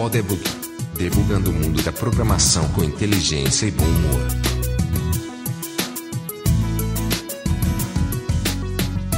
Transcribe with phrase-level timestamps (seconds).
[0.00, 0.42] Podebug,
[0.96, 4.20] debugando o mundo da programação com inteligência e bom humor.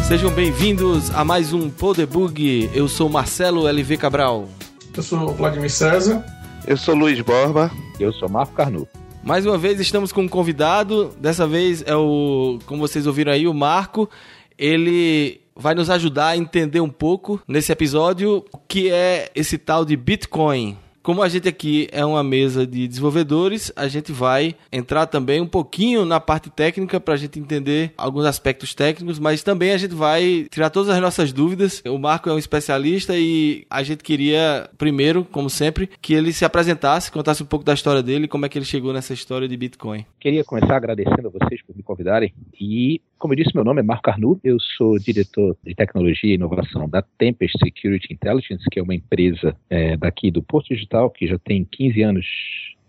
[0.08, 2.68] Sejam bem-vindos a mais um Podebug.
[2.74, 4.48] Eu sou Marcelo LV Cabral.
[4.96, 6.26] Eu sou o Vladimir César.
[6.66, 7.70] Eu sou Luiz Borba.
[8.00, 8.88] Eu sou Marco Carnu.
[9.22, 11.14] Mais uma vez estamos com um convidado.
[11.16, 14.10] Dessa vez é o, como vocês ouviram aí, o Marco.
[14.58, 19.84] Ele vai nos ajudar a entender um pouco nesse episódio o que é esse tal
[19.84, 20.76] de Bitcoin.
[21.02, 25.48] Como a gente aqui é uma mesa de desenvolvedores, a gente vai entrar também um
[25.48, 29.96] pouquinho na parte técnica para a gente entender alguns aspectos técnicos, mas também a gente
[29.96, 31.82] vai tirar todas as nossas dúvidas.
[31.84, 36.44] O Marco é um especialista e a gente queria, primeiro, como sempre, que ele se
[36.44, 39.56] apresentasse, contasse um pouco da história dele, como é que ele chegou nessa história de
[39.56, 40.06] Bitcoin.
[40.20, 43.84] Queria começar agradecendo a vocês por me convidarem e como eu disse, meu nome é
[43.84, 48.82] Marco Arnu, eu sou diretor de tecnologia e inovação da Tempest Security Intelligence, que é
[48.82, 52.26] uma empresa é, daqui do Porto Digital, que já tem 15 anos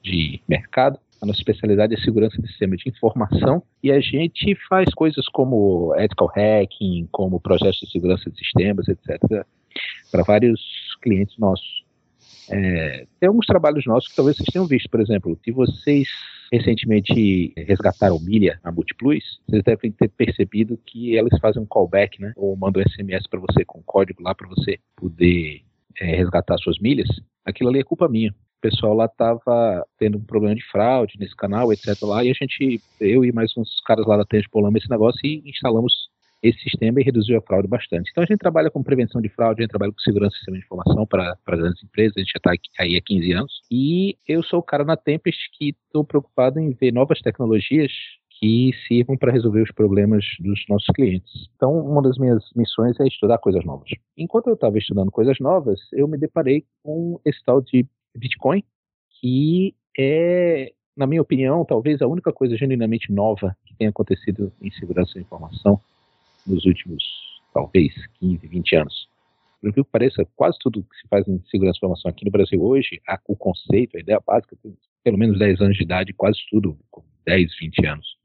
[0.02, 0.98] de mercado.
[1.22, 5.94] A nossa especialidade é segurança de sistema de informação e a gente faz coisas como
[5.98, 9.46] ethical hacking, como projetos de segurança de sistemas, etc.,
[10.12, 10.60] para vários
[11.04, 11.83] clientes nossos.
[12.50, 16.08] É, tem alguns trabalhos nossos que talvez vocês tenham visto, por exemplo, se vocês
[16.52, 22.34] recentemente resgataram milha a Multiplus, vocês devem ter percebido que elas fazem um callback, né?
[22.36, 25.62] Ou mandam um SMS para você com código lá para você poder
[26.00, 27.08] é, resgatar suas milhas.
[27.46, 28.30] Aquilo ali é culpa minha.
[28.32, 32.02] O pessoal lá estava tendo um problema de fraude nesse canal, etc.
[32.04, 35.20] lá, e a gente, eu e mais uns caras lá da Tênis polamos esse negócio
[35.24, 36.13] e instalamos
[36.44, 38.12] esse sistema e reduziu a fraude bastante.
[38.12, 40.58] Então a gente trabalha com prevenção de fraude, a gente trabalha com segurança do sistema
[40.58, 42.52] de informação para grandes empresas, a gente já está
[42.84, 43.62] aí há 15 anos.
[43.72, 47.92] E eu sou o cara na Tempest que estou preocupado em ver novas tecnologias
[48.40, 51.32] que sirvam para resolver os problemas dos nossos clientes.
[51.56, 53.90] Então, uma das minhas missões é estudar coisas novas.
[54.18, 58.62] Enquanto eu estava estudando coisas novas, eu me deparei com esse tal de Bitcoin,
[59.22, 64.72] que é, na minha opinião, talvez a única coisa genuinamente nova que tenha acontecido em
[64.72, 65.80] segurança da informação
[66.46, 67.04] nos últimos,
[67.54, 69.08] talvez, 15, 20 anos.
[69.62, 72.62] Por que pareça, quase tudo que se faz em segurança de informação aqui no Brasil
[72.62, 76.40] hoje, a, o conceito, a ideia básica, tem pelo menos 10 anos de idade, quase
[76.50, 78.18] tudo com 10, 20 anos.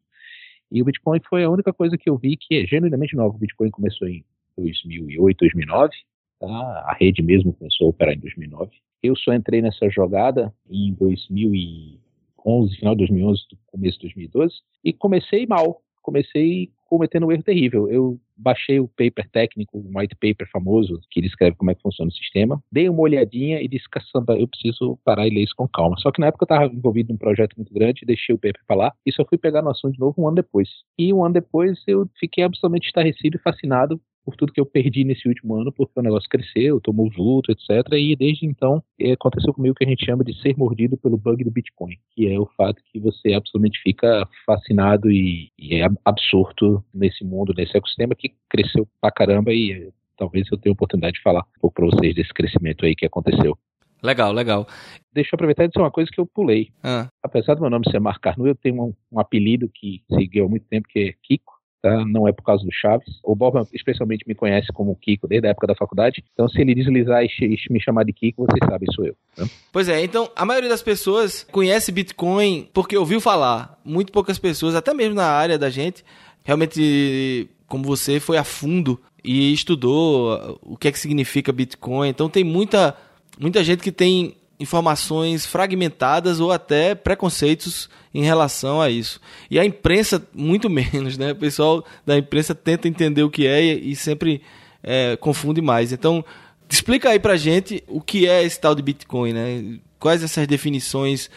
[0.71, 3.35] E o Bitcoin foi a única coisa que eu vi que é genuinamente nova.
[3.35, 4.25] O Bitcoin começou em
[4.57, 5.95] 2008, 2009,
[6.41, 6.47] tá?
[6.47, 8.71] a rede mesmo começou a operar em 2009.
[9.03, 15.47] Eu só entrei nessa jogada em 2011, final de 2011, começo de 2012, e comecei
[15.47, 15.81] mal.
[16.09, 17.87] Comecei cometendo um erro terrível.
[17.91, 22.09] Eu baixei o paper técnico, o white paper famoso, que descreve como é que funciona
[22.09, 25.69] o sistema, dei uma olhadinha e disse, caçamba, eu preciso parar e ler isso com
[25.69, 25.97] calma.
[25.99, 28.77] Só que na época eu estava envolvido num projeto muito grande, deixei o paper para
[28.77, 30.69] lá e só fui pegar no assunto de novo um ano depois.
[30.99, 35.05] E um ano depois eu fiquei absolutamente estarrecido e fascinado por tudo que eu perdi
[35.05, 37.95] nesse último ano, porque o negócio cresceu, tomou vulto, etc.
[37.95, 41.17] E desde então é, aconteceu comigo o que a gente chama de ser mordido pelo
[41.17, 45.89] bug do Bitcoin, que é o fato que você absolutamente fica fascinado e, e é
[46.05, 50.75] absorto nesse mundo, nesse ecossistema que cresceu pra caramba e é, talvez eu tenha a
[50.75, 53.57] oportunidade de falar um pouco para vocês desse crescimento aí que aconteceu.
[54.03, 54.67] Legal, legal.
[55.11, 56.69] Deixa eu aproveitar e dizer uma coisa que eu pulei.
[56.85, 57.09] Ah.
[57.23, 60.49] Apesar do meu nome ser Marco Carnu, eu tenho um, um apelido que seguiu há
[60.51, 62.05] muito tempo, que é Kiko tá?
[62.05, 63.19] Não é por causa do Chaves.
[63.23, 66.25] O Bob especialmente me conhece como Kiko desde a época da faculdade.
[66.33, 69.17] Então, se ele deslizar e, me chamar de Kiko, vocês sabem, sou eu.
[69.35, 69.47] Tá?
[69.73, 73.79] Pois é, então a maioria das pessoas conhece Bitcoin porque ouviu falar.
[73.85, 76.05] Muito poucas pessoas, até mesmo na área da gente,
[76.45, 82.09] realmente, como você, foi a fundo e estudou o que é que significa Bitcoin.
[82.09, 82.97] Então tem muita,
[83.39, 89.21] muita gente que tem informações fragmentadas ou até preconceitos em relação a isso.
[89.51, 91.33] E a imprensa, muito menos, né?
[91.33, 94.43] O pessoal da imprensa tenta entender o que é e, sempre
[94.83, 95.93] é, confunde mais.
[95.93, 96.25] Então,
[96.69, 99.79] explica aí pra gente o que é esse tal de Bitcoin, né?
[99.99, 101.31] Quais essas definições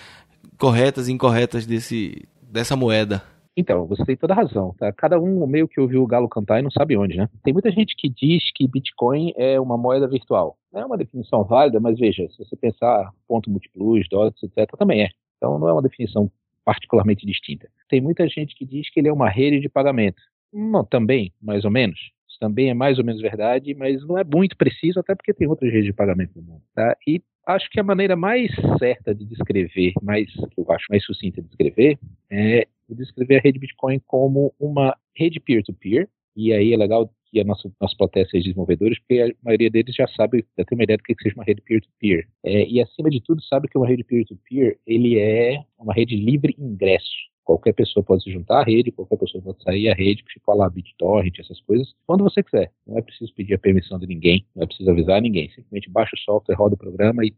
[0.58, 3.24] corretas e incorretas desse, dessa moeda?
[3.56, 4.94] Então, você tem toda a razão, tá?
[4.94, 7.28] Cada um meio que ouviu o galo cantar e não sabe onde, né?
[7.44, 10.58] Tem muita gente que diz que Bitcoin é uma moeda virtual.
[10.74, 15.10] É uma definição válida, mas veja, se você pensar ponto múltiplos, dólares, etc., também é.
[15.38, 16.32] Então não é uma definição
[16.64, 17.68] particularmente distinta.
[17.90, 20.22] Tem muita gente que diz que ele é uma rede de pagamento.
[20.54, 22.00] Não, também, mais ou menos.
[22.30, 25.48] Isso também é mais ou menos verdade, mas não é muito preciso, até porque tem
[25.48, 26.62] outras redes de pagamento no mundo.
[26.74, 26.96] Tá?
[27.06, 31.42] E acho que a maneira mais certa de descrever, mais que eu acho mais sucinta
[31.42, 31.98] de descrever,
[32.30, 37.40] é descrever a rede Bitcoin como uma rede peer-to-peer, -peer, e aí é legal que
[37.40, 40.84] a nossa, nossa plateia seja desenvolvedores, porque a maioria deles já sabe, já tem uma
[40.84, 42.28] ideia do que seja uma rede peer-to-peer.
[42.28, 42.28] -peer.
[42.44, 46.16] É, e acima de tudo, sabe que uma rede peer-to-peer, -peer, ele é uma rede
[46.16, 47.32] livre ingresso.
[47.44, 50.70] Qualquer pessoa pode se juntar à rede, qualquer pessoa pode sair à rede, tipo lá
[50.70, 52.72] BitTorrent, essas coisas, quando você quiser.
[52.86, 55.50] Não é preciso pedir a permissão de ninguém, não é preciso avisar ninguém.
[55.50, 57.34] Simplesmente baixa o software, roda o programa e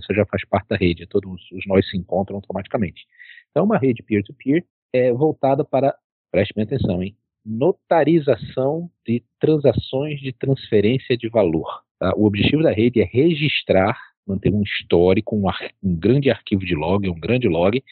[0.00, 3.06] você já faz parte da rede, todos os nós se encontram automaticamente.
[3.50, 5.92] Então, uma rede peer-to-peer -peer é voltada para,
[6.30, 11.82] preste atenção, hein, notarização de transações de transferência de valor.
[11.98, 12.14] Tá?
[12.16, 15.48] O objetivo da rede é registrar, manter um histórico, um,
[15.82, 17.82] um grande arquivo de log, um grande log,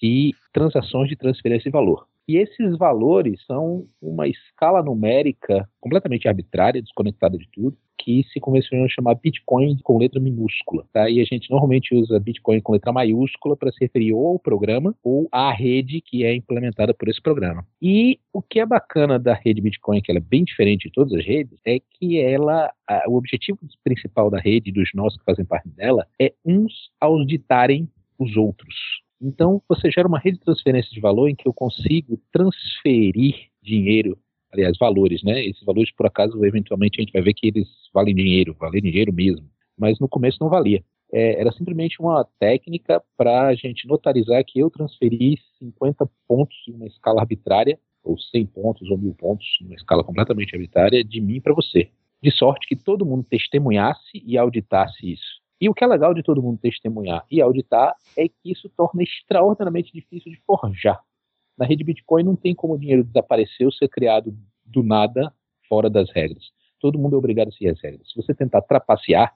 [0.00, 2.06] de transações de transferência de valor.
[2.28, 8.88] E esses valores são uma escala numérica completamente arbitrária, desconectada de tudo, que se convencionou
[8.88, 10.84] chamar Bitcoin com letra minúscula.
[10.92, 11.08] Tá?
[11.08, 14.94] E a gente normalmente usa Bitcoin com letra maiúscula para se referir ou ao programa
[15.02, 17.66] ou à rede que é implementada por esse programa.
[17.80, 21.12] E o que é bacana da rede Bitcoin, que ela é bem diferente de todas
[21.12, 25.44] as redes, é que ela, a, o objetivo principal da rede, dos nós que fazem
[25.44, 27.88] parte dela, é uns auditarem
[28.18, 28.74] os outros.
[29.20, 34.18] Então, você gera uma rede de transferência de valor em que eu consigo transferir dinheiro,
[34.52, 35.44] aliás, valores, né?
[35.44, 39.12] Esses valores, por acaso, eventualmente a gente vai ver que eles valem dinheiro, valem dinheiro
[39.12, 39.48] mesmo.
[39.78, 40.82] Mas no começo não valia.
[41.12, 46.72] É, era simplesmente uma técnica para a gente notarizar que eu transferi 50 pontos em
[46.72, 51.20] uma escala arbitrária, ou 100 pontos ou 1000 pontos, em uma escala completamente arbitrária, de
[51.20, 51.90] mim para você.
[52.22, 55.35] De sorte que todo mundo testemunhasse e auditasse isso.
[55.60, 59.02] E o que é legal de todo mundo testemunhar e auditar é que isso torna
[59.02, 61.00] extraordinariamente difícil de forjar.
[61.56, 65.32] Na rede Bitcoin não tem como o dinheiro desaparecer ou ser criado do nada
[65.68, 66.50] fora das regras.
[66.78, 68.06] Todo mundo é obrigado a seguir as regras.
[68.08, 69.34] Se você tentar trapacear,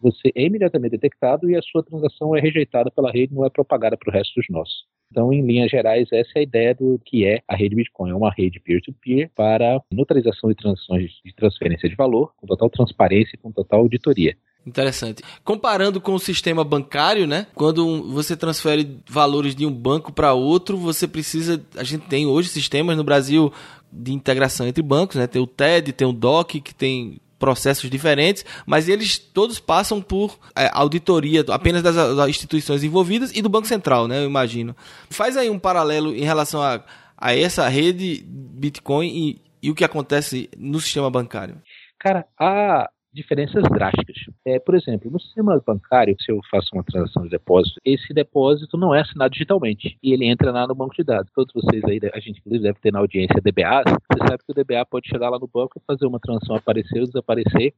[0.00, 3.96] você é imediatamente detectado e a sua transação é rejeitada pela rede, não é propagada
[3.96, 4.84] para o resto dos nossos.
[5.10, 8.10] Então, em linhas gerais, essa é a ideia do que é a rede Bitcoin.
[8.10, 12.68] É uma rede peer-to-peer -peer para neutralização de transações de transferência de valor, com total
[12.70, 14.36] transparência e com total auditoria.
[14.66, 15.22] Interessante.
[15.44, 17.46] Comparando com o sistema bancário, né?
[17.54, 21.64] Quando você transfere valores de um banco para outro, você precisa.
[21.76, 23.52] A gente tem hoje sistemas no Brasil
[23.92, 25.28] de integração entre bancos, né?
[25.28, 30.36] Tem o TED, tem o DOC, que tem processos diferentes, mas eles todos passam por
[30.56, 34.18] é, auditoria apenas das, instituições envolvidas e do Banco Central, né?
[34.18, 34.74] Eu imagino.
[35.10, 36.82] Faz aí um paralelo em relação a,
[37.16, 41.62] a essa rede Bitcoin e, e o que acontece no sistema bancário.
[42.00, 44.16] Cara, a, diferenças drásticas.
[44.44, 48.76] É, por exemplo, no sistema bancário, se eu faço uma transação de depósito, esse depósito
[48.76, 51.32] não é assinado digitalmente e ele entra lá no banco de dados.
[51.34, 53.82] Todos vocês aí, a gente inclusive deve ter na audiência DBA,
[54.12, 57.00] você sabe que o DBA pode chegar lá no banco e fazer uma transação aparecer
[57.00, 57.72] ou desaparecer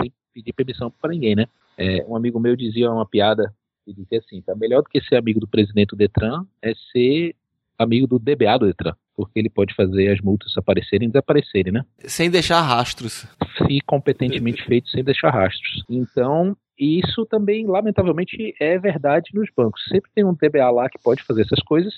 [0.00, 1.46] sem pedir permissão para ninguém, né?
[1.76, 3.52] É, um amigo meu dizia uma piada
[3.86, 7.34] e dizia assim, tá melhor do que ser amigo do presidente do Detran é ser
[7.78, 11.84] amigo do DBA do Detran porque ele pode fazer as multas aparecerem e desaparecerem, né?
[12.06, 13.26] Sem deixar rastros.
[13.68, 15.84] E competentemente feito sem deixar rastros.
[15.90, 19.82] Então, isso também, lamentavelmente, é verdade nos bancos.
[19.92, 21.92] Sempre tem um DBA lá que pode fazer essas coisas,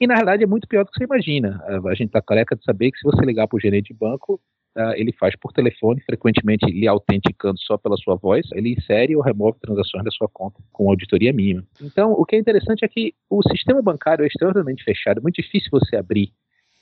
[0.00, 1.60] e na verdade é muito pior do que você imagina.
[1.66, 4.40] A gente está careca de saber que se você ligar para o gerente de banco,
[4.76, 9.22] Uh, ele faz por telefone, frequentemente lhe autenticando só pela sua voz, ele insere ou
[9.22, 11.64] remove transações da sua conta com auditoria mínima.
[11.82, 15.42] Então, o que é interessante é que o sistema bancário é extremamente fechado, é muito
[15.42, 16.30] difícil você abrir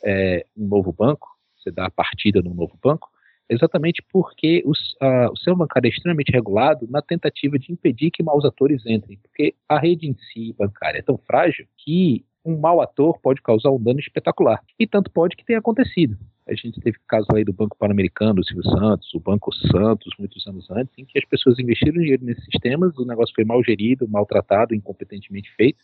[0.04, 3.08] é, um novo banco, você dá a partida num novo banco,
[3.48, 8.22] exatamente porque os, a, o sistema bancário é extremamente regulado na tentativa de impedir que
[8.22, 12.80] maus atores entrem, porque a rede em si bancária é tão frágil que um mau
[12.80, 14.62] ator pode causar um dano espetacular.
[14.78, 16.16] E tanto pode que tenha acontecido.
[16.48, 20.46] A gente teve casos aí do Banco Pan-Americano, do Silvio Santos, o Banco Santos, muitos
[20.46, 24.08] anos antes, em que as pessoas investiram dinheiro nesses sistemas, o negócio foi mal gerido,
[24.08, 25.78] maltratado, incompetentemente feito,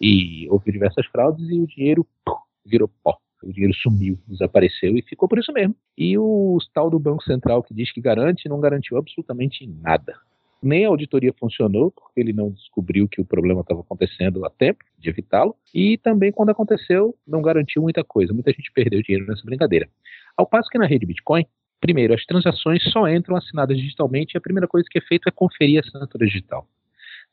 [0.00, 3.18] e houve diversas fraudes e o dinheiro pum, virou pó.
[3.42, 5.74] O dinheiro sumiu, desapareceu e ficou por isso mesmo.
[5.96, 10.14] E o tal do Banco Central que diz que garante, não garantiu absolutamente nada.
[10.60, 14.84] Nem a auditoria funcionou, porque ele não descobriu que o problema estava acontecendo a tempo
[14.98, 15.54] de evitá-lo.
[15.72, 18.32] E também, quando aconteceu, não garantiu muita coisa.
[18.32, 19.88] Muita gente perdeu dinheiro nessa brincadeira.
[20.36, 21.46] Ao passo que na rede Bitcoin,
[21.80, 25.32] primeiro, as transações só entram assinadas digitalmente e a primeira coisa que é feita é
[25.32, 26.66] conferir a assinatura digital.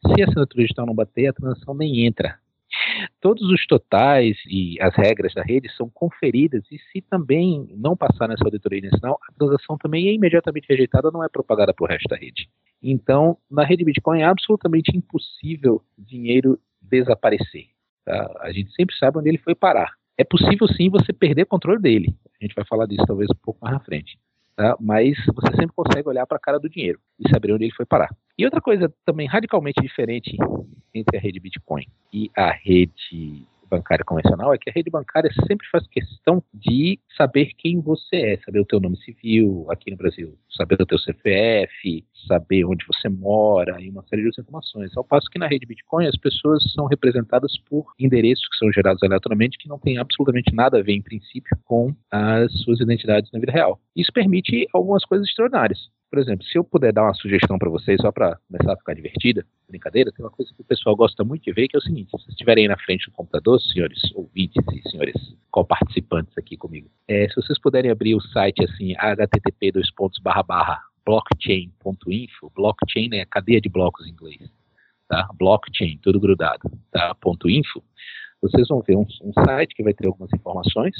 [0.06, 2.38] Se a assinatura digital não bater, a transação nem entra.
[3.22, 8.28] Todos os totais e as regras da rede são conferidas e se também não passar
[8.28, 12.08] nessa auditoria inicial, a transação também é imediatamente rejeitada, não é propagada para o resto
[12.08, 12.50] da rede.
[12.82, 17.68] Então, na rede Bitcoin é absolutamente impossível dinheiro desaparecer.
[18.04, 18.40] Tá?
[18.42, 19.94] A gente sempre sabe onde ele foi parar.
[20.18, 22.16] É possível sim você perder controle dele.
[22.40, 24.18] A gente vai falar disso talvez um pouco mais na frente.
[24.56, 24.78] Tá?
[24.80, 27.86] Mas você sempre consegue olhar para a cara do dinheiro e saber onde ele foi
[27.86, 28.10] parar.
[28.38, 30.38] E outra coisa também radicalmente diferente
[30.94, 35.68] entre a rede Bitcoin e a rede bancária convencional é que a rede bancária sempre
[35.70, 40.38] faz questão de saber quem você é, saber o teu nome civil aqui no Brasil,
[40.50, 44.96] saber o teu CPF, saber onde você mora e uma série de outras informações.
[44.96, 49.02] Ao passo que na rede Bitcoin as pessoas são representadas por endereços que são gerados
[49.04, 53.40] aleatoriamente que não tem absolutamente nada a ver em princípio com as suas identidades na
[53.40, 53.80] vida real.
[53.96, 55.90] Isso permite algumas coisas extraordinárias.
[56.10, 58.94] Por exemplo, se eu puder dar uma sugestão para vocês, só para começar a ficar
[58.94, 61.82] divertida, brincadeira, tem uma coisa que o pessoal gosta muito de ver, que é o
[61.82, 65.16] seguinte: se vocês estiverem aí na frente do computador, senhores ouvintes e senhores
[65.52, 69.72] co-participantes aqui comigo, é, se vocês puderem abrir o site assim, http
[71.06, 74.50] blockchain.info, blockchain é cadeia de blocos em inglês,
[75.08, 75.28] tá?
[75.38, 77.14] Blockchain, tudo grudado, tá?
[77.16, 77.84] Ponto .info,
[78.42, 80.96] vocês vão ver um, um site que vai ter algumas informações,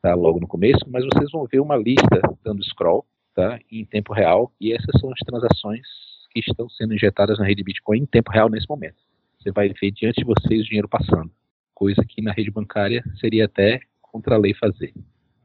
[0.00, 0.14] tá?
[0.14, 3.04] Logo no começo, mas vocês vão ver uma lista dando scroll
[3.34, 5.86] tá, em tempo real, e essas são as transações
[6.30, 8.96] que estão sendo injetadas na rede Bitcoin em tempo real nesse momento.
[9.38, 11.30] Você vai ver diante de vocês o dinheiro passando,
[11.74, 14.92] coisa que na rede bancária seria até contra a lei fazer,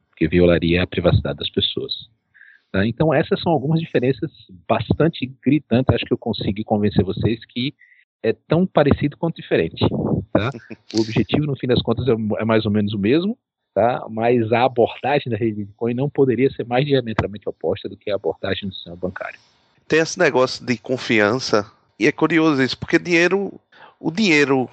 [0.10, 1.94] porque violaria a privacidade das pessoas.
[2.72, 2.86] Tá?
[2.86, 4.30] Então essas são algumas diferenças
[4.68, 7.74] bastante gritantes, acho que eu consegui convencer vocês que
[8.22, 9.86] é tão parecido quanto diferente.
[10.32, 10.52] Tá?
[10.94, 13.38] O objetivo, no fim das contas, é, é mais ou menos o mesmo,
[13.78, 14.08] tá?
[14.10, 18.16] mas a abordagem da rede Bitcoin não poderia ser mais diametralmente oposta do que a
[18.16, 19.40] abordagem do sistema bancário.
[19.88, 23.54] Tem esse negócio de confiança, e é curioso isso, porque dinheiro,
[24.00, 24.68] o dinheiro,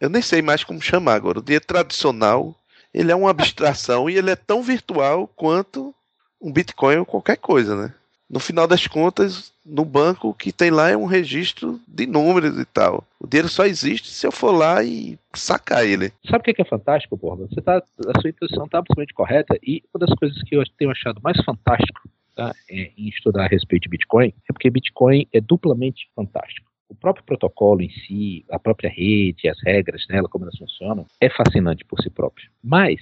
[0.00, 2.52] eu nem sei mais como chamar agora, o dinheiro tradicional,
[2.92, 5.94] ele é uma abstração e ele é tão virtual quanto
[6.42, 7.94] um Bitcoin ou qualquer coisa, né?
[8.30, 12.56] No final das contas, no banco, o que tem lá é um registro de números
[12.56, 13.04] e tal.
[13.18, 16.12] O dinheiro só existe se eu for lá e sacar ele.
[16.24, 17.48] Sabe o que é fantástico, Borba?
[17.48, 20.92] Você tá, a sua intuição está absolutamente correta e uma das coisas que eu tenho
[20.92, 25.40] achado mais fantástico tá, é, em estudar a respeito de Bitcoin é porque Bitcoin é
[25.40, 26.70] duplamente fantástico.
[26.88, 31.28] O próprio protocolo em si, a própria rede, as regras nela, como elas funcionam, é
[31.28, 32.48] fascinante por si próprio.
[32.62, 33.00] Mas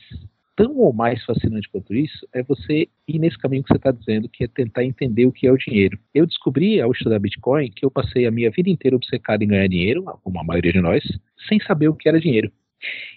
[0.59, 4.29] tão ou mais fascinante quanto isso é você ir nesse caminho que você está dizendo,
[4.29, 5.97] que é tentar entender o que é o dinheiro.
[6.12, 9.69] Eu descobri ao estudar Bitcoin que eu passei a minha vida inteira obcecado em ganhar
[9.69, 11.05] dinheiro, como a maioria de nós,
[11.49, 12.50] sem saber o que era dinheiro.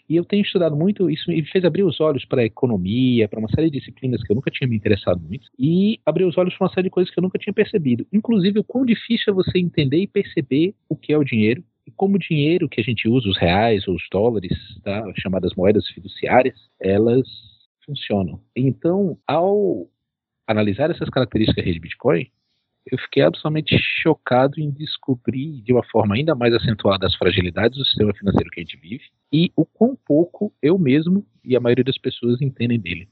[0.08, 3.40] E eu tenho estudado muito, isso me fez abrir os olhos para a economia, para
[3.40, 6.56] uma série de disciplinas que eu nunca tinha me interessado muito, e abrir os olhos
[6.56, 8.06] para uma série de coisas que eu nunca tinha percebido.
[8.14, 11.64] Inclusive, o quão difícil é você entender e perceber o que é o dinheiro,
[11.96, 15.88] como o dinheiro que a gente usa, os reais ou os dólares, tá, chamadas moedas
[15.88, 17.28] fiduciárias, elas
[17.86, 18.42] funcionam.
[18.56, 19.88] Então, ao
[20.48, 22.30] analisar essas características da rede Bitcoin,
[22.90, 27.86] eu fiquei absolutamente chocado em descobrir de uma forma ainda mais acentuada as fragilidades do
[27.86, 31.84] sistema financeiro que a gente vive e o quão pouco eu mesmo e a maioria
[31.84, 33.08] das pessoas entendem dele.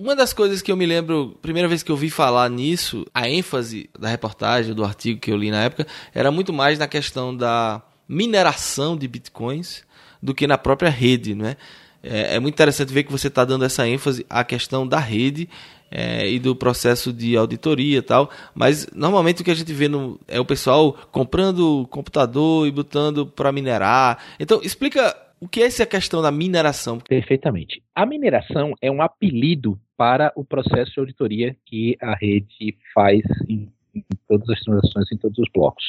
[0.00, 3.28] Uma das coisas que eu me lembro, primeira vez que eu vi falar nisso, a
[3.28, 7.36] ênfase da reportagem, do artigo que eu li na época, era muito mais na questão
[7.36, 9.84] da mineração de bitcoins
[10.22, 11.54] do que na própria rede, né?
[12.02, 15.50] É, é muito interessante ver que você está dando essa ênfase à questão da rede
[15.90, 19.86] é, e do processo de auditoria e tal, mas normalmente o que a gente vê
[19.86, 24.16] no, é o pessoal comprando computador e botando para minerar.
[24.40, 26.98] Então, explica o que é essa questão da mineração?
[27.00, 27.82] Perfeitamente.
[27.94, 33.70] A mineração é um apelido para o processo de auditoria que a rede faz em,
[33.94, 35.84] em todas as transações, em todos os blocos.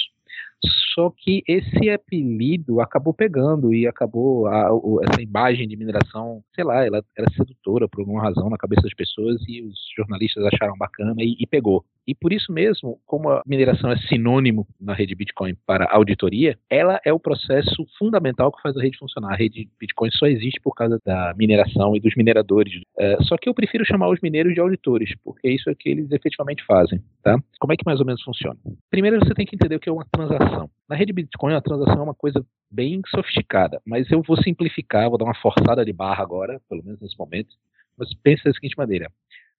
[0.93, 4.69] Só que esse apelido acabou pegando e acabou a,
[5.09, 8.93] essa imagem de mineração, sei lá, ela era sedutora por alguma razão na cabeça das
[8.93, 11.83] pessoas e os jornalistas acharam bacana e, e pegou.
[12.07, 16.99] E por isso mesmo, como a mineração é sinônimo na rede Bitcoin para auditoria, ela
[17.05, 19.33] é o processo fundamental que faz a rede funcionar.
[19.33, 22.81] A rede Bitcoin só existe por causa da mineração e dos mineradores.
[22.97, 25.89] É, só que eu prefiro chamar os mineiros de auditores, porque isso é o que
[25.89, 26.99] eles efetivamente fazem.
[27.21, 27.37] Tá?
[27.59, 28.59] Como é que mais ou menos funciona?
[28.89, 30.69] Primeiro você tem que entender o que é uma transação.
[30.89, 35.19] Na rede Bitcoin, a transação é uma coisa bem sofisticada, mas eu vou simplificar, vou
[35.19, 37.55] dar uma forçada de barra agora, pelo menos nesse momento.
[37.95, 39.11] Mas pense da seguinte maneira: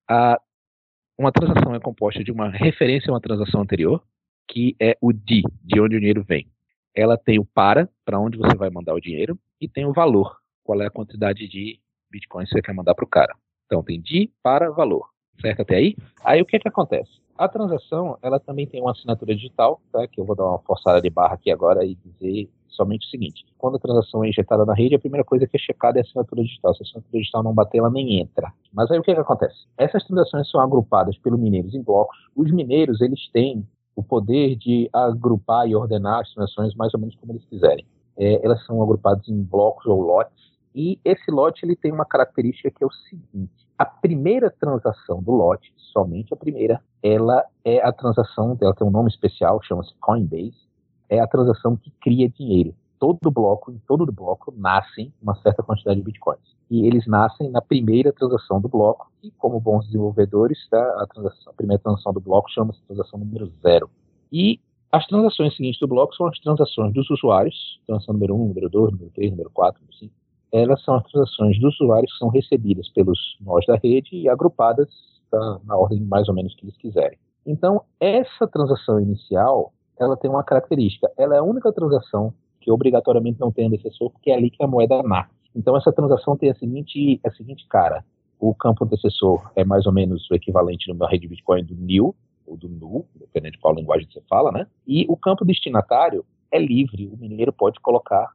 [0.10, 0.40] a
[1.18, 4.04] uma transação é composta de uma referência a uma transação anterior,
[4.48, 6.48] que é o DI, de onde o dinheiro vem.
[6.96, 10.36] Ela tem o para, para onde você vai mandar o dinheiro, e tem o valor,
[10.64, 13.36] qual é a quantidade de bitcoins que você quer mandar para o cara.
[13.66, 15.08] Então tem DI para valor.
[15.40, 15.96] Certo até aí?
[16.24, 17.22] Aí o que, é que acontece?
[17.42, 20.08] A transação, ela também tem uma assinatura digital, tá?
[20.08, 23.44] que eu vou dar uma forçada de barra aqui agora e dizer somente o seguinte:
[23.58, 26.04] quando a transação é injetada na rede, a primeira coisa que é checada é a
[26.04, 26.76] assinatura digital.
[26.76, 28.54] Se a assinatura digital não bater, ela nem entra.
[28.72, 29.56] Mas aí o que, que acontece?
[29.76, 32.16] Essas transações são agrupadas pelos mineiros em blocos.
[32.36, 37.16] Os mineiros eles têm o poder de agrupar e ordenar as transações mais ou menos
[37.16, 37.84] como eles quiserem.
[38.20, 40.51] É, elas são agrupadas em blocos ou lotes.
[40.74, 45.32] E esse lote ele tem uma característica que é o seguinte: a primeira transação do
[45.32, 50.72] lote, somente a primeira, ela é a transação, ela tem um nome especial, chama-se Coinbase
[51.12, 52.74] é a transação que cria dinheiro.
[52.98, 56.40] Todo bloco, em todo bloco, nascem uma certa quantidade de bitcoins.
[56.70, 61.52] E eles nascem na primeira transação do bloco, e como bons desenvolvedores, tá, a, transação,
[61.52, 63.90] a primeira transação do bloco chama-se transação número zero.
[64.32, 68.70] E as transações seguintes do bloco são as transações dos usuários, transação número 1, número
[68.70, 70.14] 2, número 3, número 4, número 5.
[70.52, 74.90] Elas são as transações dos usuários que são recebidas pelos nós da rede e agrupadas
[75.30, 77.18] tá, na ordem mais ou menos que eles quiserem.
[77.46, 81.10] Então, essa transação inicial, ela tem uma característica.
[81.18, 84.68] Ela é a única transação que obrigatoriamente não tem antecessor, porque é ali que a
[84.68, 85.32] moeda nasce.
[85.56, 88.06] Então, essa transação tem a seguinte, a seguinte cara.
[88.40, 92.16] O campo antecessor é mais ou menos o equivalente numa rede Bitcoin do nil,
[92.46, 94.68] ou do null, dependendo de qual linguagem você fala, né?
[94.88, 98.32] E o campo destinatário é livre, o mineiro pode colocar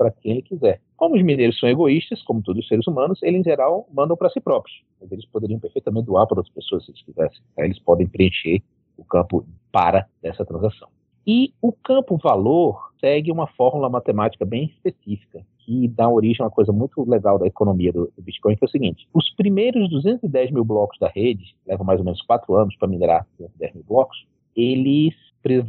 [0.00, 0.80] para quem ele quiser.
[0.96, 4.30] Como os mineiros são egoístas, como todos os seres humanos, eles em geral mandam para
[4.30, 4.80] si próprios.
[4.98, 7.42] Mas eles poderiam perfeitamente doar para outras pessoas se eles quisessem.
[7.58, 8.62] Eles podem preencher
[8.96, 10.88] o campo para dessa transação.
[11.26, 16.50] E o campo valor segue uma fórmula matemática bem específica, que dá origem a uma
[16.50, 20.50] coisa muito legal da economia do, do Bitcoin, que é o seguinte: os primeiros 210
[20.50, 24.26] mil blocos da rede, levam mais ou menos 4 anos para minerar 210 mil blocos,
[24.56, 25.14] eles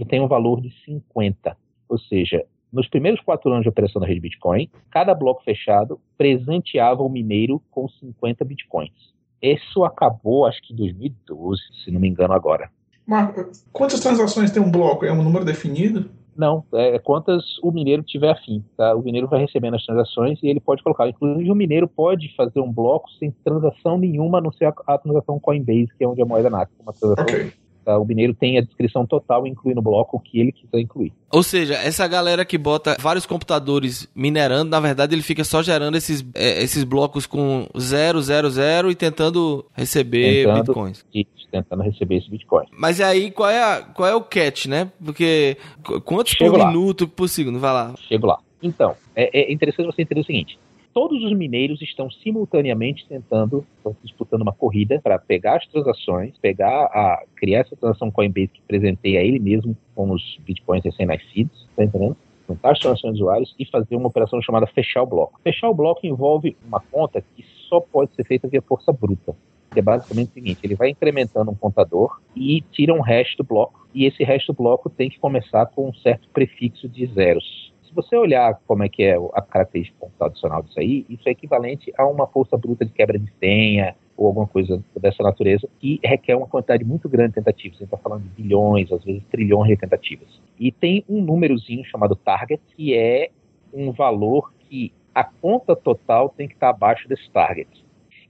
[0.08, 1.58] têm um valor de 50.
[1.90, 7.04] Ou seja, nos primeiros quatro anos de operação da rede Bitcoin, cada bloco fechado presenteava
[7.04, 9.12] o mineiro com 50 Bitcoins.
[9.42, 12.70] Isso acabou, acho que em 2012, se não me engano agora.
[13.06, 15.06] Mas quantas transações tem um bloco?
[15.06, 16.10] É um número definido?
[16.36, 18.64] Não, é quantas o mineiro tiver afim.
[18.78, 18.96] Tá?
[18.96, 21.10] O mineiro vai recebendo as transações e ele pode colocar.
[21.10, 24.98] Inclusive, o mineiro pode fazer um bloco sem transação nenhuma, a não ser a, a
[24.98, 26.72] transação Coinbase, que é onde a moeda nasce.
[26.80, 27.52] Uma transação okay.
[27.84, 27.98] Tá?
[27.98, 31.12] O mineiro tem a descrição total, incluindo no bloco o que ele quiser incluir.
[31.32, 35.96] Ou seja, essa galera que bota vários computadores minerando, na verdade ele fica só gerando
[35.96, 41.06] esses, é, esses blocos com 000 e tentando receber tentando, bitcoins.
[41.14, 42.66] Isso, tentando receber esse bitcoin.
[42.72, 44.92] Mas aí qual é, a, qual é o catch, né?
[45.04, 45.58] Porque
[46.06, 46.68] quantos Chego por lá.
[46.68, 47.60] minuto por segundo?
[47.60, 47.94] Vai lá.
[48.08, 48.40] Chego lá.
[48.62, 50.60] Então, é, é interessante você entender o seguinte:
[50.94, 56.86] todos os mineiros estão simultaneamente tentando, estão disputando uma corrida para pegar as transações, pegar
[56.86, 62.16] a criar essa transação Coinbase que presenteia ele mesmo com os bitcoins recém-nascidos, tá entendendo?
[62.48, 65.40] Juntar as transações de usuários e fazer uma operação chamada fechar o bloco.
[65.44, 69.36] Fechar o bloco envolve uma conta que só pode ser feita via força bruta.
[69.72, 73.44] Que é basicamente o seguinte: ele vai incrementando um contador e tira um hash do
[73.44, 77.71] bloco, e esse hash do bloco tem que começar com um certo prefixo de zeros
[77.92, 81.92] se você olhar como é que é a característica computacional disso aí, isso é equivalente
[81.98, 86.36] a uma força bruta de quebra de senha ou alguma coisa dessa natureza que requer
[86.36, 87.78] uma quantidade muito grande de tentativas.
[87.78, 90.28] A gente está falando de bilhões, às vezes trilhões de tentativas.
[90.58, 93.30] E tem um númerozinho chamado target, que é
[93.74, 97.70] um valor que a conta total tem que estar abaixo desse target.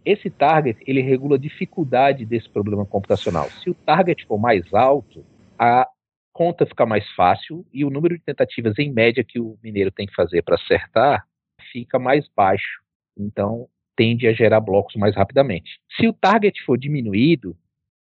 [0.03, 3.45] Esse target ele regula a dificuldade desse problema computacional.
[3.63, 5.23] Se o target for mais alto,
[5.59, 5.87] a
[6.33, 10.07] conta fica mais fácil e o número de tentativas em média que o mineiro tem
[10.07, 11.25] que fazer para acertar
[11.71, 12.81] fica mais baixo.
[13.17, 15.79] Então, tende a gerar blocos mais rapidamente.
[15.97, 17.55] Se o target for diminuído,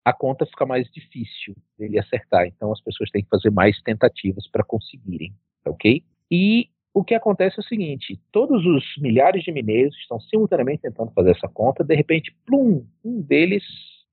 [0.04, 2.46] a conta fica mais difícil dele acertar.
[2.46, 5.32] Então, as pessoas têm que fazer mais tentativas para conseguirem,
[5.64, 6.02] ok?
[6.30, 11.12] E o que acontece é o seguinte: todos os milhares de mineiros estão simultaneamente tentando
[11.12, 13.64] fazer essa conta, de repente, plum, um deles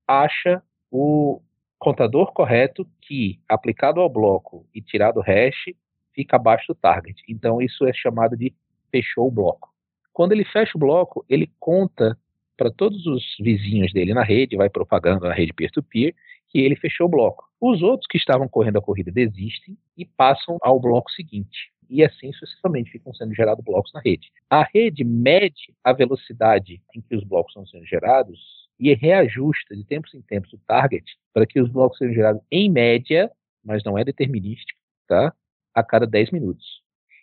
[0.06, 1.40] acha o
[1.80, 5.74] contador correto que, aplicado ao bloco e tirado o hash,
[6.14, 7.22] fica abaixo do target.
[7.26, 8.54] Então, isso é chamado de
[8.92, 9.70] fechou o bloco.
[10.12, 12.18] Quando ele fecha o bloco, ele conta
[12.56, 16.14] para todos os vizinhos dele na rede, vai propagando na rede peer-to-peer, -peer,
[16.50, 17.48] que ele fechou o bloco.
[17.58, 21.72] Os outros que estavam correndo a corrida desistem e passam ao bloco seguinte.
[21.88, 24.30] E assim sucessivamente ficam sendo gerados blocos na rede.
[24.50, 29.84] A rede mede a velocidade em que os blocos estão sendo gerados e reajusta de
[29.84, 33.30] tempos em tempos o target para que os blocos sejam gerados em média,
[33.62, 35.32] mas não é determinístico, tá?
[35.74, 36.82] a cada 10 minutos.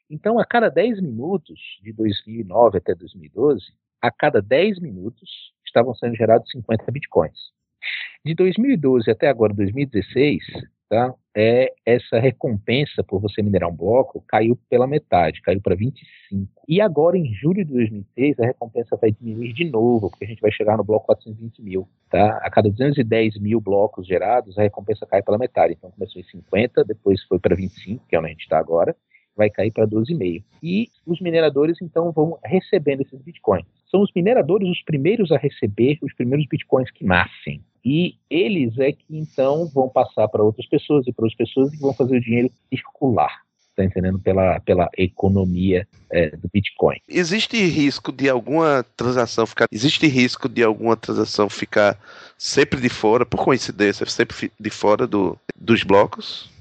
[0.10, 3.66] Então, a cada 10 minutos, de 2009 até 2012,
[4.02, 5.30] a cada 10 minutos
[5.66, 7.52] estavam sendo gerados 50 bitcoins.
[8.24, 10.44] De 2012 até agora, 2016,
[10.90, 11.14] tá?
[11.36, 16.52] É essa recompensa por você minerar um bloco caiu pela metade, caiu para 25.
[16.68, 20.42] E agora, em julho de 2006, a recompensa vai diminuir de novo, porque a gente
[20.42, 21.88] vai chegar no bloco 420 mil.
[22.10, 22.38] Tá?
[22.44, 25.76] A cada 210 mil blocos gerados, a recompensa cai pela metade.
[25.78, 28.96] Então começou em 50, depois foi para 25, que é onde a gente está agora,
[29.38, 30.44] vai cair para 12,5.
[30.64, 33.66] E os mineradores, então, vão recebendo esses bitcoins.
[33.90, 37.62] São os mineradores os primeiros a receber os primeiros bitcoins que nascem.
[37.90, 41.78] E eles é que então vão passar para outras pessoas e para outras pessoas e
[41.78, 43.44] vão fazer o dinheiro circular.
[43.70, 44.20] Está entendendo?
[44.20, 46.98] Pela, pela economia é, do Bitcoin.
[47.08, 49.68] Existe risco de alguma transação ficar.
[49.72, 51.98] Existe risco de alguma transação ficar
[52.38, 56.52] sempre de fora, por coincidência, sempre de fora do, dos blocos?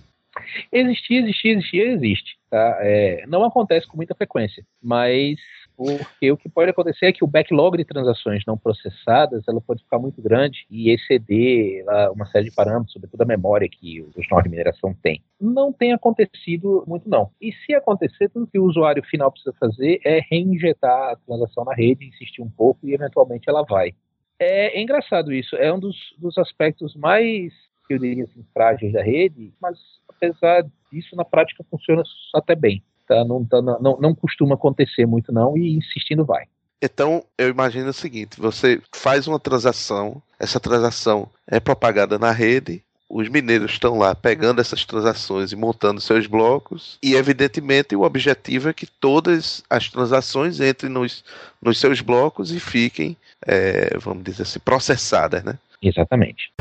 [0.70, 2.38] Existir, existir, existir, existe.
[2.48, 2.76] Tá?
[2.82, 5.40] É, não acontece com muita frequência, mas
[5.76, 9.82] Porque o que pode acontecer é que o backlog de transações não processadas ela pode
[9.82, 14.42] ficar muito grande e exceder uma série de parâmetros, sobretudo a memória que os nós
[14.42, 15.22] de mineração têm.
[15.40, 17.30] Não tem acontecido muito não.
[17.40, 21.74] E se acontecer, tudo que o usuário final precisa fazer é reinjetar a transação na
[21.74, 23.92] rede, insistir um pouco e eventualmente ela vai.
[24.38, 27.52] É, é engraçado isso, é um dos, dos aspectos mais,
[27.88, 32.02] eu diria assim, frágeis da rede, mas apesar disso, na prática funciona
[32.34, 32.82] até bem.
[33.06, 33.24] Tá?
[33.24, 36.44] Não, tá, não, não costuma acontecer muito não e insistindo vai.
[36.82, 42.82] Então, eu imagino o seguinte: você faz uma transação, essa transação é propagada na rede,
[43.08, 48.68] os mineiros estão lá pegando essas transações e montando seus blocos, e evidentemente o objetivo
[48.68, 51.24] é que todas as transações entrem nos,
[51.62, 53.16] nos seus blocos e fiquem,
[53.46, 55.58] é, vamos dizer assim, processadas, né?
[55.80, 56.52] Exatamente.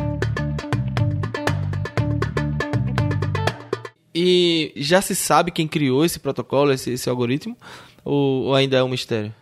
[4.16, 7.58] E já se sabe quem criou esse protocolo, esse, esse algoritmo,
[8.06, 9.34] ou, ou ainda é um mistério?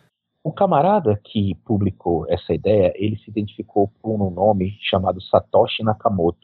[0.44, 6.40] O camarada que publicou essa ideia, ele se identificou por um nome chamado Satoshi Nakamoto.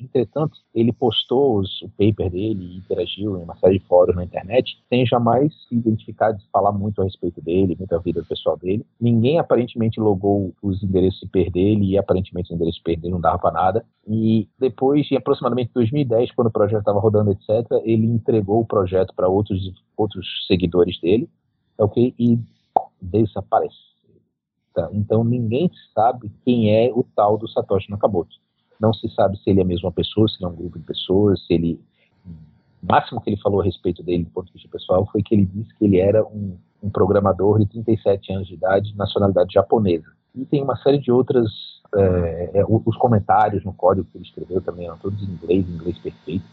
[0.00, 4.24] Entretanto, ele postou os, o paper dele e interagiu em uma série de fóruns na
[4.24, 8.56] internet, sem jamais se identificar de falar muito a respeito dele, muito a vida pessoal
[8.56, 8.86] dele.
[9.00, 13.38] Ninguém aparentemente logou os endereços IP dele e aparentemente os endereços IP dele não dava
[13.38, 13.84] para nada.
[14.06, 19.12] E depois, em aproximadamente 2010, quando o projeto estava rodando, etc., ele entregou o projeto
[19.14, 19.60] para outros,
[19.96, 21.28] outros seguidores dele,
[21.76, 22.14] ok?
[22.18, 22.38] E
[23.00, 23.88] desapareceu.
[24.74, 24.88] Tá?
[24.92, 28.36] Então ninguém sabe quem é o tal do Satoshi Nakamoto.
[28.80, 31.44] Não se sabe se ele é a mesma pessoa, se é um grupo de pessoas,
[31.46, 31.80] se ele.
[32.82, 35.34] O máximo que ele falou a respeito dele, do ponto de vista pessoal, foi que
[35.34, 39.52] ele disse que ele era um, um programador de 37 anos de idade, de nacionalidade
[39.52, 40.06] japonesa.
[40.34, 41.48] E tem uma série de outras.
[41.94, 45.98] É, é, os comentários no código que ele escreveu também eram todos em inglês, inglês
[45.98, 46.44] perfeito.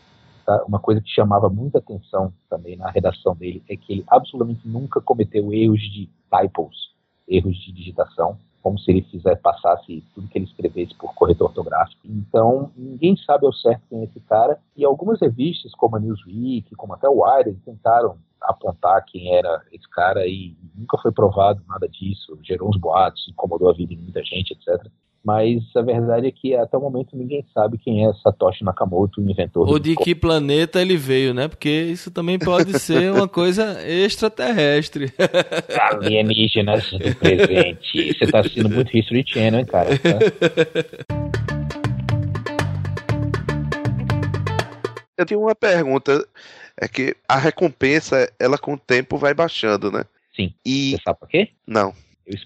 [0.45, 0.63] Tá?
[0.65, 5.01] Uma coisa que chamava muita atenção também na redação dele é que ele absolutamente nunca
[5.01, 6.95] cometeu erros de typos,
[7.27, 12.01] erros de digitação como se ele fizer, passasse tudo que ele escrevesse por corretor ortográfico.
[12.03, 16.73] Então, ninguém sabe ao certo quem é esse cara, e algumas revistas, como a Newsweek,
[16.75, 21.87] como até o Wired, tentaram apontar quem era esse cara e nunca foi provado nada
[21.87, 24.91] disso, gerou uns boatos, incomodou a vida de muita gente, etc
[25.25, 29.27] mas a verdade é que até o momento ninguém sabe quem é Satoshi Nakamoto, o
[29.27, 29.67] inventor.
[29.67, 31.47] Ou de que planeta ele veio, né?
[31.47, 35.11] Porque isso também pode ser uma coisa extraterrestre.
[35.91, 38.13] Alienígenas do presente.
[38.13, 39.89] Você tá assistindo muito History Channel, hein, cara?
[39.97, 40.19] Tá?
[45.17, 46.23] Eu tenho uma pergunta.
[46.79, 50.03] É que a recompensa, ela com o tempo vai baixando, né?
[50.35, 50.53] Sim.
[50.63, 50.91] E...
[50.91, 51.49] Você sabe por quê?
[51.65, 51.93] Não.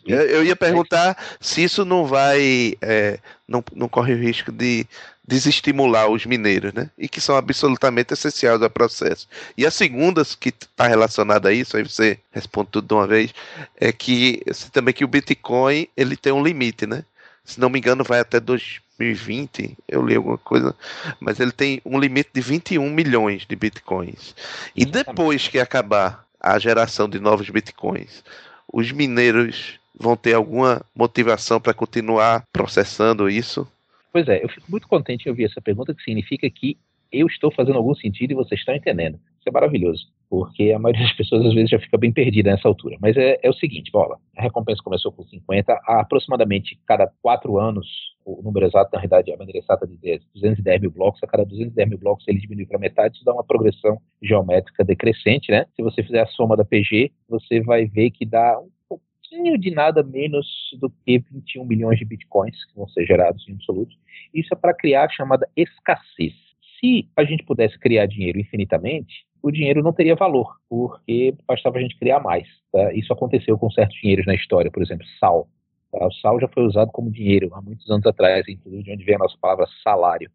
[0.06, 2.76] Eu, eu, ia perguntar se isso não vai.
[2.82, 4.86] É, não, não corre o risco de
[5.26, 6.90] desestimular os mineiros, né?
[6.98, 9.28] E que são absolutamente essenciais ao processo.
[9.56, 13.34] E a segunda, que está relacionada a isso, aí você responde tudo de uma vez,
[13.78, 14.42] é que
[14.74, 17.06] também que o Bitcoin ele tem um limite, né?
[17.46, 19.78] Se não me engano, vai até 2020.
[19.88, 20.76] Eu li alguma coisa,
[21.20, 24.36] mas ele tem um limite de 21 milhões de bitcoins.
[24.76, 28.24] E depois que acabar a geração de novos bitcoins,
[28.72, 33.68] os mineiros vão ter alguma motivação para continuar processando isso?
[34.12, 36.78] Pois é, eu fico muito contente em ouvir essa pergunta, que significa que
[37.12, 39.20] eu estou fazendo algum sentido e vocês estão entendendo.
[39.40, 42.68] Isso é maravilhoso, porque a maioria das pessoas às vezes já fica bem perdida nessa
[42.68, 42.98] altura.
[43.02, 47.58] Mas é, é o seguinte, bola, a recompensa começou com 50, há aproximadamente cada quatro
[47.58, 47.88] anos,
[48.24, 49.98] o número exato, na realidade, a maneira exata de
[50.36, 53.44] 210 mil blocos, a cada 210 mil blocos ele diminui para metade, isso dá uma
[53.44, 55.66] progressão geométrica decrescente, né?
[55.76, 59.72] Se você fizer a soma da PG, você vai ver que dá um pouquinho de
[59.72, 60.46] nada menos
[60.80, 63.96] do que 21 milhões de bitcoins que vão ser gerados em absoluto.
[64.32, 66.34] Isso é para criar a chamada escassez
[66.80, 71.82] se a gente pudesse criar dinheiro infinitamente, o dinheiro não teria valor, porque bastava a
[71.82, 72.48] gente criar mais.
[72.72, 72.94] Tá?
[72.94, 75.48] Isso aconteceu com certos dinheiros na história, por exemplo, sal.
[75.92, 76.06] Tá?
[76.06, 79.16] O sal já foi usado como dinheiro há muitos anos atrás, inclusive de onde vem
[79.16, 80.30] a nossa palavra salário.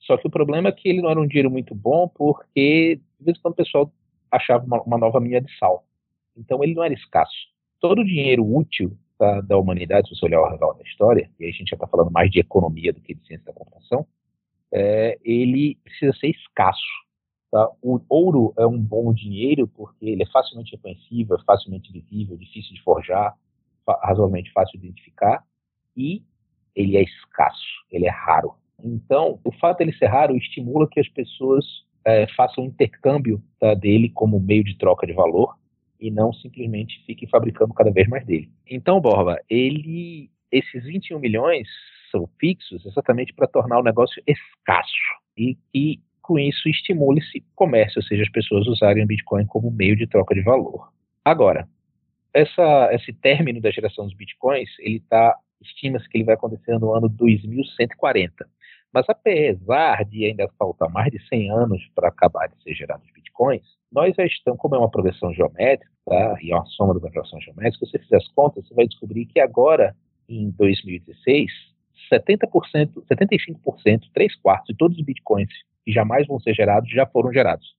[0.00, 3.24] Só que o problema é que ele não era um dinheiro muito bom, porque de
[3.24, 3.92] vez em quando o pessoal
[4.30, 5.84] achava uma, uma nova mina de sal.
[6.36, 7.48] Então ele não era escasso.
[7.80, 11.44] Todo o dinheiro útil tá, da humanidade, se você olhar ao redor da história, e
[11.44, 14.06] aí a gente já está falando mais de economia do que de ciência da computação,
[14.72, 17.07] é, ele precisa ser escasso.
[17.50, 17.70] Tá?
[17.82, 22.74] O ouro é um bom dinheiro porque ele é facilmente reconhecível, é facilmente visível, difícil
[22.74, 23.34] de forjar,
[24.02, 25.42] razoavelmente fácil de identificar
[25.96, 26.22] e
[26.76, 28.54] ele é escasso, ele é raro.
[28.82, 31.64] Então, o fato dele ser raro estimula que as pessoas
[32.04, 35.56] é, façam intercâmbio tá, dele como meio de troca de valor
[35.98, 38.50] e não simplesmente fiquem fabricando cada vez mais dele.
[38.70, 41.66] Então, Borba, ele, esses 21 milhões
[42.12, 44.92] são fixos exatamente para tornar o negócio escasso
[45.36, 49.96] e que com isso estimule-se comércio, ou seja, as pessoas usarem o Bitcoin como meio
[49.96, 50.92] de troca de valor.
[51.24, 51.66] Agora,
[52.34, 56.92] essa, esse término da geração dos bitcoins, ele tá, estima-se que ele vai acontecer no
[56.92, 58.46] ano 2140.
[58.92, 63.64] Mas apesar de ainda faltar mais de 100 anos para acabar de ser gerados bitcoins,
[63.90, 66.36] nós já estamos, como é uma progressão geométrica, tá?
[66.42, 68.86] e é uma soma de uma progressão geométrica, se você fizer as contas, você vai
[68.86, 69.96] descobrir que agora,
[70.28, 71.50] em 2016,
[72.12, 75.48] 70%, 75%, 3 quartos de todos os bitcoins
[75.88, 77.74] que jamais vão ser gerados já foram gerados.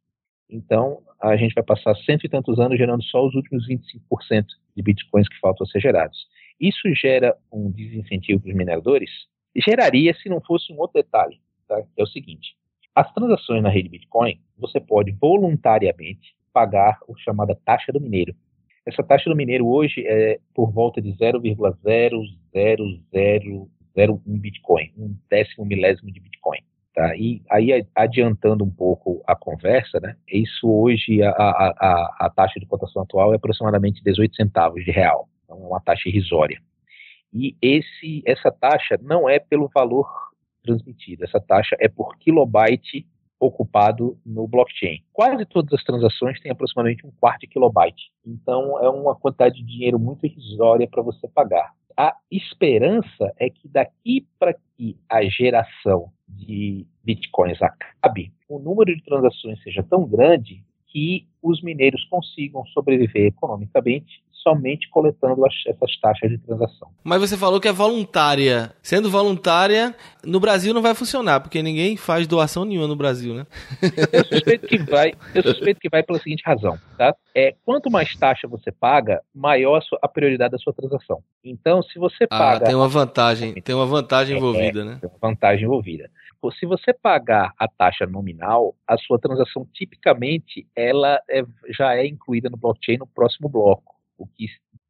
[0.50, 4.82] Então, a gente vai passar cento e tantos anos gerando só os últimos 25% de
[4.82, 6.18] bitcoins que faltam a ser gerados.
[6.60, 9.12] Isso gera um desincentivo para os mineradores?
[9.56, 11.80] Geraria se não fosse um outro detalhe, tá?
[11.84, 12.56] que é o seguinte:
[12.96, 18.34] as transações na rede Bitcoin, você pode voluntariamente pagar o chamada taxa do mineiro.
[18.88, 23.70] Essa taxa do mineiro hoje é por volta de 0,00001
[24.26, 26.62] Bitcoin, um décimo milésimo de Bitcoin.
[27.00, 27.16] Tá?
[27.16, 32.66] E aí, adiantando um pouco a conversa, né, isso hoje, a, a, a, taxa de
[32.66, 36.62] cotação atual é aproximadamente 18 centavos de real, então é uma taxa irrisória.
[37.34, 40.10] E esse, essa taxa não é pelo valor
[40.62, 43.08] transmitido, essa taxa é por kilobyte
[43.40, 45.02] ocupado no blockchain.
[45.14, 48.12] Quase todas as transações têm aproximadamente um quarto de kilobyte.
[48.28, 51.72] Então é uma quantidade de dinheiro muito irrisória para você pagar.
[51.96, 59.04] A esperança é que daqui para que a geração de bitcoins acabe, o número de
[59.04, 66.30] transações seja tão grande que os mineiros consigam sobreviver economicamente somente coletando as, essas taxas
[66.30, 66.90] de transação.
[67.04, 68.72] Mas você falou que é voluntária.
[68.82, 73.46] Sendo voluntária, no Brasil não vai funcionar, porque ninguém faz doação nenhuma no Brasil, né?
[74.12, 77.16] Eu suspeito que vai, eu suspeito que vai pela seguinte razão, tá?
[77.36, 81.22] É, quanto mais taxa você paga, maior a, sua, a prioridade da sua transação.
[81.44, 82.66] Então, se você ah, paga...
[82.66, 84.98] tem uma vantagem, tem uma vantagem é, envolvida, né?
[85.02, 86.10] Tem uma vantagem envolvida
[86.58, 91.44] se você pagar a taxa nominal, a sua transação tipicamente ela é,
[91.78, 94.48] já é incluída no blockchain no próximo bloco o que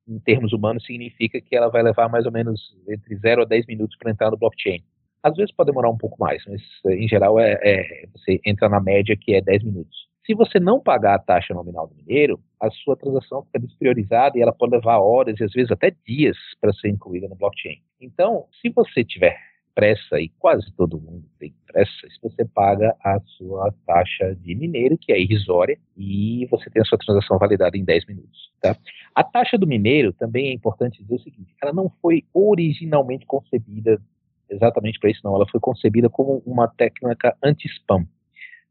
[0.07, 3.67] em termos humanos significa que ela vai levar mais ou menos entre 0 a 10
[3.67, 4.83] minutos para entrar no blockchain.
[5.21, 8.79] Às vezes pode demorar um pouco mais, mas em geral é, é, você entra na
[8.79, 10.09] média que é 10 minutos.
[10.25, 14.41] Se você não pagar a taxa nominal do mineiro, a sua transação fica despriorizada e
[14.41, 17.81] ela pode levar horas e às vezes até dias para ser incluída no blockchain.
[17.99, 19.37] Então, se você tiver
[19.79, 24.97] pressa, e quase todo mundo tem pressa, se você paga a sua taxa de mineiro,
[24.97, 28.51] que é irrisória, e você tem a sua transação validada em 10 minutos.
[28.61, 28.75] Tá?
[29.15, 34.01] A taxa do mineiro, também é importante dizer o seguinte, ela não foi originalmente concebida
[34.49, 35.33] exatamente para isso, não.
[35.33, 38.05] Ela foi concebida como uma técnica anti-spam.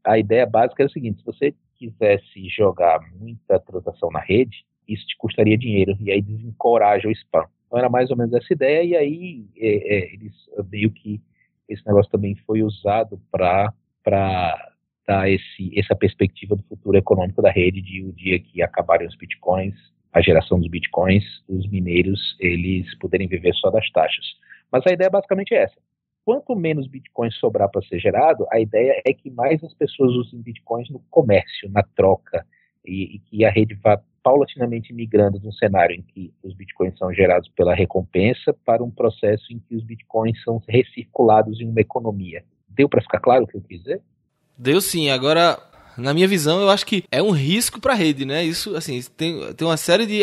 [0.03, 5.07] A ideia básica é o seguinte, se você quisesse jogar muita transação na rede, isso
[5.07, 7.47] te custaria dinheiro, e aí desencoraja o spam.
[7.69, 10.33] Então era mais ou menos essa ideia, e aí é, é, eles
[10.71, 11.21] meio que
[11.69, 13.71] esse negócio também foi usado para
[15.07, 19.15] dar esse, essa perspectiva do futuro econômico da rede, de o dia que acabarem os
[19.15, 19.75] bitcoins,
[20.11, 24.25] a geração dos bitcoins, os mineiros eles poderem viver só das taxas.
[24.71, 25.75] Mas a ideia é basicamente essa.
[26.25, 30.41] Quanto menos bitcoins sobrar para ser gerado, a ideia é que mais as pessoas usem
[30.41, 32.43] bitcoins no comércio, na troca,
[32.83, 36.97] e, e que a rede vá paulatinamente migrando de um cenário em que os bitcoins
[36.97, 41.81] são gerados pela recompensa para um processo em que os bitcoins são recirculados em uma
[41.81, 42.43] economia.
[42.67, 44.01] Deu para ficar claro o que eu quis dizer?
[44.57, 45.09] Deu sim.
[45.09, 45.57] Agora,
[45.97, 48.43] na minha visão, eu acho que é um risco para a rede, né?
[48.43, 50.21] Isso, assim, tem, tem uma série de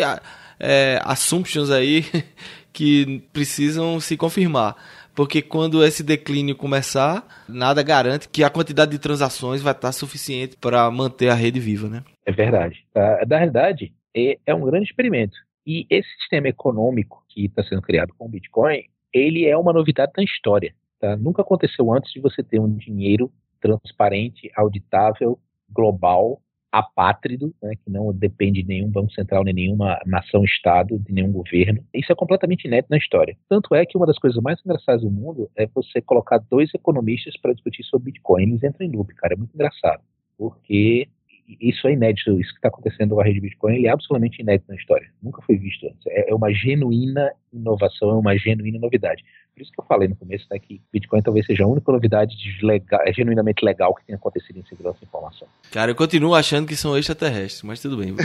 [0.59, 2.05] é, assumptions aí
[2.73, 4.75] que precisam se confirmar.
[5.17, 10.55] Porque quando esse declínio começar, nada garante que a quantidade de transações vai estar suficiente
[10.55, 12.03] para manter a rede viva, né?
[12.23, 12.85] É verdade.
[12.93, 13.25] Tá?
[13.27, 15.35] Na realidade, é, é um grande experimento.
[15.65, 20.11] E esse sistema econômico que está sendo criado com o Bitcoin, ele é uma novidade
[20.15, 20.71] na história.
[20.99, 21.17] Tá?
[21.17, 26.39] Nunca aconteceu antes de você ter um dinheiro transparente, auditável, global,
[26.71, 31.83] apátrido, né, que não depende de nenhum banco central, nem nenhuma nação-estado, de nenhum governo.
[31.93, 33.37] Isso é completamente inédito na história.
[33.49, 37.35] Tanto é que uma das coisas mais engraçadas do mundo é você colocar dois economistas
[37.41, 38.43] para discutir sobre Bitcoin.
[38.43, 39.33] Eles entram em loop, cara.
[39.33, 40.01] É muito engraçado.
[40.37, 41.07] Porque
[41.47, 44.69] isso é inédito, isso que está acontecendo com a rede Bitcoin, ele é absolutamente inédito
[44.69, 45.07] na história.
[45.23, 46.05] Nunca foi visto antes.
[46.07, 49.23] É, é, uma genuína inovação, é uma genuína novidade.
[49.55, 52.35] Por isso que eu falei no começo né, que Bitcoin talvez seja a única novidade
[52.61, 55.47] legal, é genuinamente legal que tenha acontecido em segurança de informação.
[55.71, 58.13] Cara, eu continuo achando que são extraterrestres, mas tudo bem.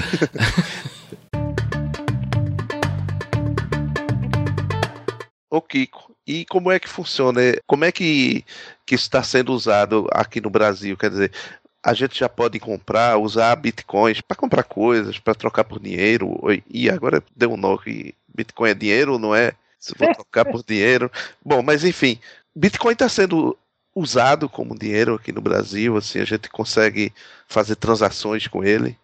[5.49, 7.41] Ô Kiko, e como é que funciona?
[7.67, 8.43] Como é que,
[8.87, 10.97] que está sendo usado aqui no Brasil?
[10.97, 11.33] Quer dizer,
[11.85, 16.39] a gente já pode comprar, usar bitcoins para comprar coisas, para trocar por dinheiro.
[16.69, 19.53] E agora deu um nó que Bitcoin é dinheiro, não é?
[19.79, 21.11] Se vou trocar por dinheiro.
[21.45, 22.19] Bom, mas enfim,
[22.55, 23.59] Bitcoin está sendo
[23.95, 27.13] usado como dinheiro aqui no Brasil, assim, a gente consegue
[27.47, 28.97] fazer transações com ele.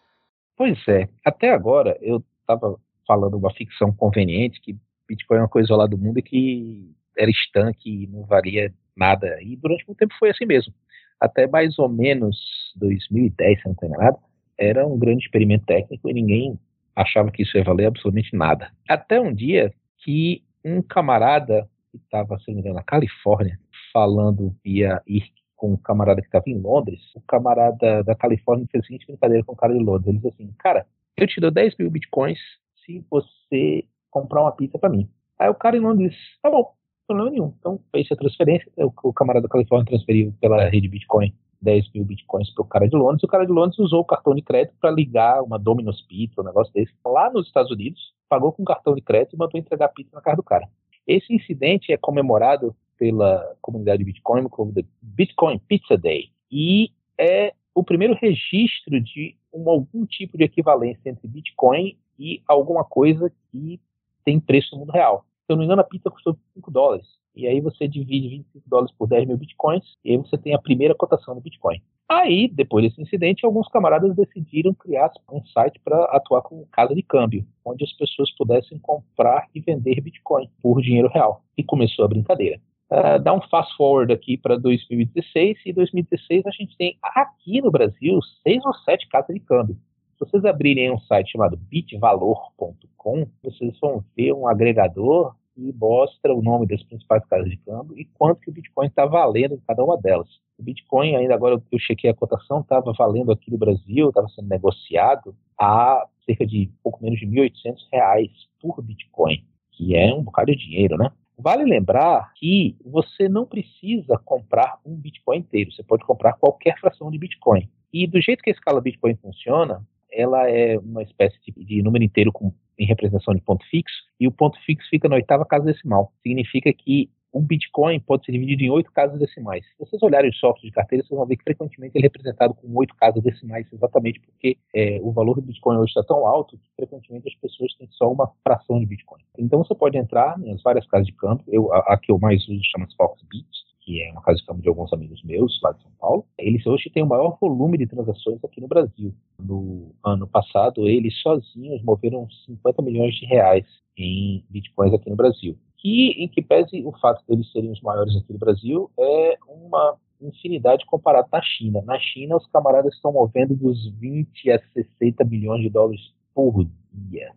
[0.56, 4.76] Pois é, até agora eu estava falando uma ficção conveniente, que
[5.08, 9.38] Bitcoin é uma coisa isolada do mundo e que era estanque e não valia nada.
[9.42, 10.72] E durante muito tempo foi assim mesmo.
[11.20, 12.36] Até mais ou menos
[12.76, 14.18] 2010, se não estou enganado,
[14.56, 16.58] era um grande experimento técnico e ninguém
[16.94, 18.70] achava que isso ia valer absolutamente nada.
[18.88, 23.58] Até um dia que um camarada que estava, se não me engano, na Califórnia,
[23.92, 28.84] falando via IRC com um camarada que estava em Londres, o camarada da Califórnia fez
[28.84, 30.06] a seguinte brincadeira com o cara de Londres.
[30.06, 32.38] Ele disse assim, cara, eu te dou 10 mil bitcoins
[32.86, 35.10] se você comprar uma pizza para mim.
[35.38, 36.72] Aí o cara em Londres tá bom,
[37.08, 37.52] problema nenhum.
[37.58, 42.04] Então fez a transferência, o, o camarada da Califórnia transferiu pela rede Bitcoin 10 mil
[42.04, 44.42] bitcoins para o cara de Londres, e o cara de Londres usou o cartão de
[44.42, 48.64] crédito para ligar uma Domino's Pizza, um negócio desse, lá nos Estados Unidos, pagou com
[48.64, 50.68] cartão de crédito e mandou entregar pizza na casa do cara.
[51.06, 57.82] Esse incidente é comemorado pela comunidade Bitcoin como the Bitcoin Pizza Day e é o
[57.82, 63.80] primeiro registro de um, algum tipo de equivalência entre Bitcoin e alguma coisa que
[64.24, 65.24] tem preço no mundo real.
[65.48, 67.06] Eu não me engano, a pizza custou 5 dólares.
[67.34, 70.58] E aí você divide 25 dólares por 10 mil bitcoins, e aí você tem a
[70.58, 71.80] primeira cotação do Bitcoin.
[72.08, 77.02] Aí, depois desse incidente, alguns camaradas decidiram criar um site para atuar como casa de
[77.02, 81.42] câmbio, onde as pessoas pudessem comprar e vender Bitcoin por dinheiro real.
[81.56, 82.58] E começou a brincadeira.
[82.90, 87.70] Uh, dá um fast forward aqui para 2016, e 2016 a gente tem aqui no
[87.70, 89.76] Brasil seis ou sete casas de câmbio.
[90.18, 96.42] Se vocês abrirem um site chamado bitvalor.com, vocês vão ver um agregador e mostra o
[96.42, 99.84] nome das principais casas de câmbio e quanto que o Bitcoin está valendo em cada
[99.84, 100.28] uma delas.
[100.58, 104.48] O Bitcoin, ainda agora eu chequei a cotação, estava valendo aqui no Brasil, estava sendo
[104.48, 107.48] negociado a cerca de pouco menos de R$
[107.92, 108.28] 1.800
[108.60, 111.12] por Bitcoin, que é um bocado de dinheiro, né?
[111.38, 117.08] Vale lembrar que você não precisa comprar um Bitcoin inteiro, você pode comprar qualquer fração
[117.08, 117.70] de Bitcoin.
[117.92, 122.04] E do jeito que a escala Bitcoin funciona, ela é uma espécie de, de número
[122.04, 125.64] inteiro com em representação de ponto fixo, e o ponto fixo fica na oitava casa
[125.64, 126.12] decimal.
[126.22, 129.64] Significa que um Bitcoin pode ser dividido em oito casas decimais.
[129.66, 132.54] Se vocês olharem os softwares de carteira, vocês vão ver que frequentemente ele é representado
[132.54, 136.56] com oito casas decimais, exatamente porque é, o valor do Bitcoin hoje está tão alto
[136.56, 139.20] que frequentemente as pessoas têm só uma fração de Bitcoin.
[139.38, 142.42] Então você pode entrar nas várias casas de câmbio, eu, a, a que eu mais
[142.48, 143.46] uso chama-se Foxbit,
[143.88, 146.66] que é uma casa de câmbio de alguns amigos meus lá de São Paulo, eles
[146.66, 149.14] hoje têm o maior volume de transações aqui no Brasil.
[149.42, 153.64] No ano passado, eles sozinhos moveram 50 milhões de reais
[153.96, 155.56] em bitcoins aqui no Brasil.
[155.78, 159.38] Que, em que pese o fato de eles serem os maiores aqui no Brasil, é
[159.48, 161.80] uma infinidade comparado à China.
[161.86, 167.32] Na China, os camaradas estão movendo dos 20 a 60 milhões de dólares por dia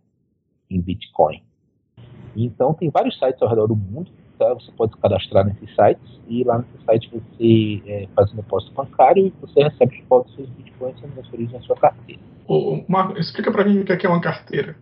[0.70, 1.42] em Bitcoin.
[2.36, 4.12] Então, tem vários sites ao redor do mundo
[4.42, 4.54] tá?
[4.56, 8.74] Você pode se cadastrar nesses sites e lá nesse site você é, faz um depósito
[8.74, 12.22] bancário e você recebe de volta seus bitcoins sendo transferidos na sua carteira.
[12.48, 14.76] Ô, Marco, explica para mim o que é, é uma carteira.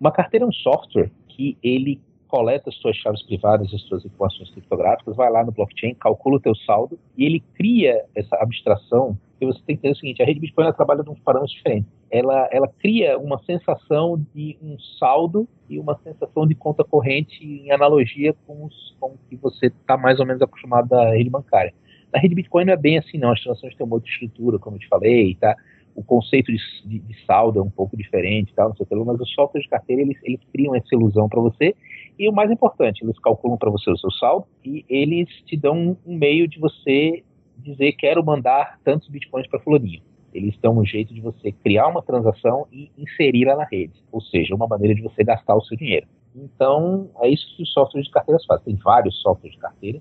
[0.00, 4.50] Uma carteira é um software que ele coleta as suas chaves privadas, as suas informações
[4.50, 9.46] criptográficas, vai lá no blockchain, calcula o teu saldo e ele cria essa abstração porque
[9.46, 11.88] você tem que entender o seguinte, a rede Bitcoin trabalha uns parâmetros diferentes.
[12.10, 17.70] Ela, ela cria uma sensação de um saldo e uma sensação de conta corrente em
[17.70, 21.72] analogia com, os, com o que você está mais ou menos acostumado da rede bancária.
[22.12, 23.32] Na rede Bitcoin não é bem assim, não.
[23.32, 25.54] As transações têm uma outra estrutura, como eu te falei, tá?
[25.94, 28.64] O conceito de, de, de saldo é um pouco diferente, tá?
[28.64, 31.40] não sei o que, mas os softwares de carteira, eles, eles criam essa ilusão para
[31.40, 31.74] você
[32.18, 35.96] e o mais importante, eles calculam para você o seu saldo e eles te dão
[36.06, 37.24] um, meio de você
[37.56, 40.02] dizer quero mandar tantos bitcoins para fulaninho.
[40.32, 44.54] Eles dão um jeito de você criar uma transação e inseri-la na rede, ou seja,
[44.54, 46.06] uma maneira de você gastar o seu dinheiro.
[46.34, 48.64] Então, é isso que os softwares de carteiras fazem.
[48.66, 50.00] Tem vários softwares de carteira,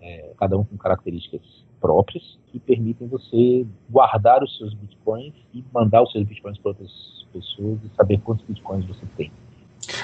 [0.00, 1.40] é, cada um com características
[1.80, 7.26] próprias, que permitem você guardar os seus bitcoins e mandar os seus bitcoins para outras
[7.32, 9.32] pessoas e saber quantos bitcoins você tem.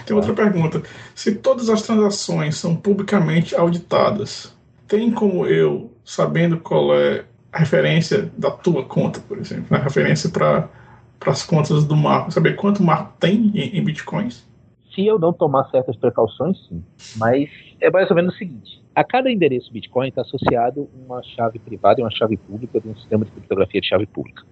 [0.05, 0.83] Tem outra pergunta.
[1.15, 4.55] Se todas as transações são publicamente auditadas,
[4.87, 9.79] tem como eu, sabendo qual é referência da tua conta, por exemplo, né?
[9.79, 10.69] referência para
[11.27, 14.49] as contas do Marco, saber quanto o Marco tem em, em bitcoins?
[14.95, 16.83] Se eu não tomar certas precauções, sim.
[17.17, 17.49] Mas
[17.81, 22.01] é mais ou menos o seguinte: a cada endereço Bitcoin está associado uma chave privada
[22.01, 24.43] e uma chave pública de um sistema de criptografia de chave pública.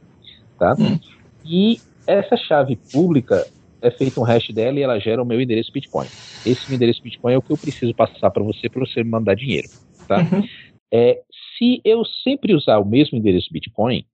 [0.57, 0.77] Tá?
[0.79, 0.99] Hum.
[1.45, 3.47] E essa chave pública
[3.83, 6.07] é feito um hash dela e ela gera o meu endereço Bitcoin.
[6.47, 9.11] Esse meu endereço Bitcoin é o que eu preciso passar para você para você me
[9.11, 9.69] mandar dinheiro
[10.09, 10.19] tá?
[10.19, 10.43] Uhum.
[10.91, 11.21] É,
[11.59, 14.07] se eu sempre usar o mesmo endereço Bitcoin,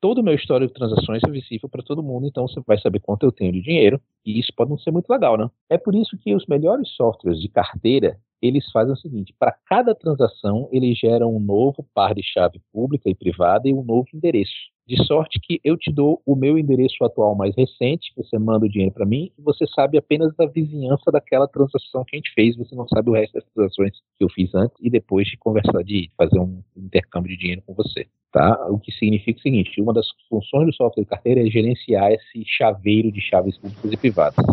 [0.00, 3.00] todo o meu histórico de transações é visível para todo mundo, então você vai saber
[3.00, 5.50] quanto eu tenho de dinheiro, e isso pode não ser muito legal, né?
[5.68, 9.94] É por isso que os melhores softwares de carteira eles fazem o seguinte: para cada
[9.94, 14.70] transação, eles geram um novo par de chave pública e privada e um novo endereço.
[14.90, 18.68] De sorte que eu te dou o meu endereço atual mais recente, você manda o
[18.68, 22.56] dinheiro para mim e você sabe apenas da vizinhança daquela transação que a gente fez,
[22.56, 25.84] você não sabe o resto das transações que eu fiz antes e depois de conversar,
[25.84, 28.08] de fazer um intercâmbio de dinheiro com você.
[28.32, 28.66] Tá?
[28.68, 32.42] O que significa o seguinte: uma das funções do software de carteira é gerenciar esse
[32.44, 34.44] chaveiro de chaves públicas e privadas.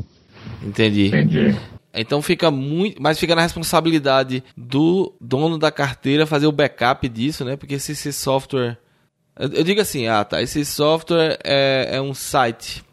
[0.63, 1.07] Entendi.
[1.07, 1.76] Entendi.
[1.93, 3.01] Então fica muito.
[3.01, 7.55] Mas fica na responsabilidade do dono da carteira fazer o backup disso, né?
[7.55, 8.77] Porque se esse software.
[9.39, 12.83] Eu, digo assim, ah tá, esse software é, é um site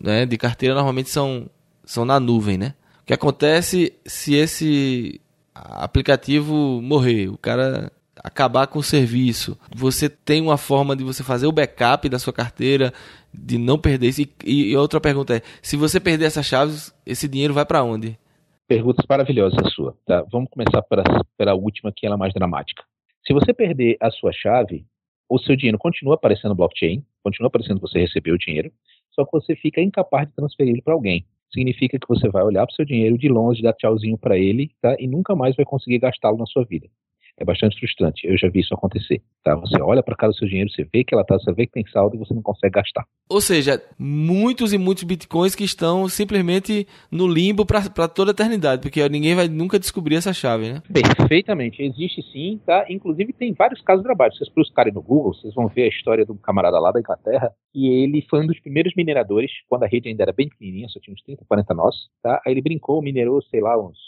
[0.00, 1.48] né, de carteira, normalmente são,
[1.84, 2.74] são na nuvem, né?
[3.02, 5.20] O que acontece se esse
[5.54, 7.92] aplicativo morrer, o cara
[8.24, 12.32] acabar com o serviço, você tem uma forma de você fazer o backup da sua
[12.32, 12.92] carteira,
[13.32, 14.22] de não perder isso.
[14.22, 18.18] E, e outra pergunta é, se você perder essas chaves, esse dinheiro vai para onde?
[18.66, 19.96] Perguntas maravilhosas a sua.
[20.06, 20.24] Tá?
[20.30, 21.04] Vamos começar pela,
[21.36, 22.82] pela última, que é a mais dramática.
[23.26, 24.86] Se você perder a sua chave,
[25.28, 28.72] o seu dinheiro continua aparecendo no blockchain, continua aparecendo que você recebeu o dinheiro,
[29.10, 31.26] só que você fica incapaz de transferir para alguém.
[31.52, 34.70] Significa que você vai olhar para o seu dinheiro de longe, dar tchauzinho para ele,
[34.80, 34.96] tá?
[34.98, 36.88] E nunca mais vai conseguir gastá-lo na sua vida
[37.36, 38.26] é bastante frustrante.
[38.26, 39.20] Eu já vi isso acontecer.
[39.42, 39.54] Tá?
[39.56, 41.72] Você olha para casa do seu dinheiro, você vê que ela tá, você vê que
[41.72, 43.04] tem saldo e você não consegue gastar.
[43.28, 48.80] Ou seja, muitos e muitos bitcoins que estão simplesmente no limbo para toda a eternidade,
[48.80, 50.82] porque ninguém vai nunca descobrir essa chave, né?
[50.92, 51.82] Perfeitamente.
[51.82, 52.86] Existe sim, tá?
[52.88, 54.32] Inclusive tem vários casos de trabalho.
[54.32, 57.52] Vocês buscarem no Google, vocês vão ver a história de um camarada lá da Inglaterra
[57.74, 61.00] e ele foi um dos primeiros mineradores, quando a rede ainda era bem pequenininha, só
[61.00, 62.40] tinha uns 30, 40 nós, tá?
[62.46, 63.98] Aí ele brincou, minerou, sei lá, uns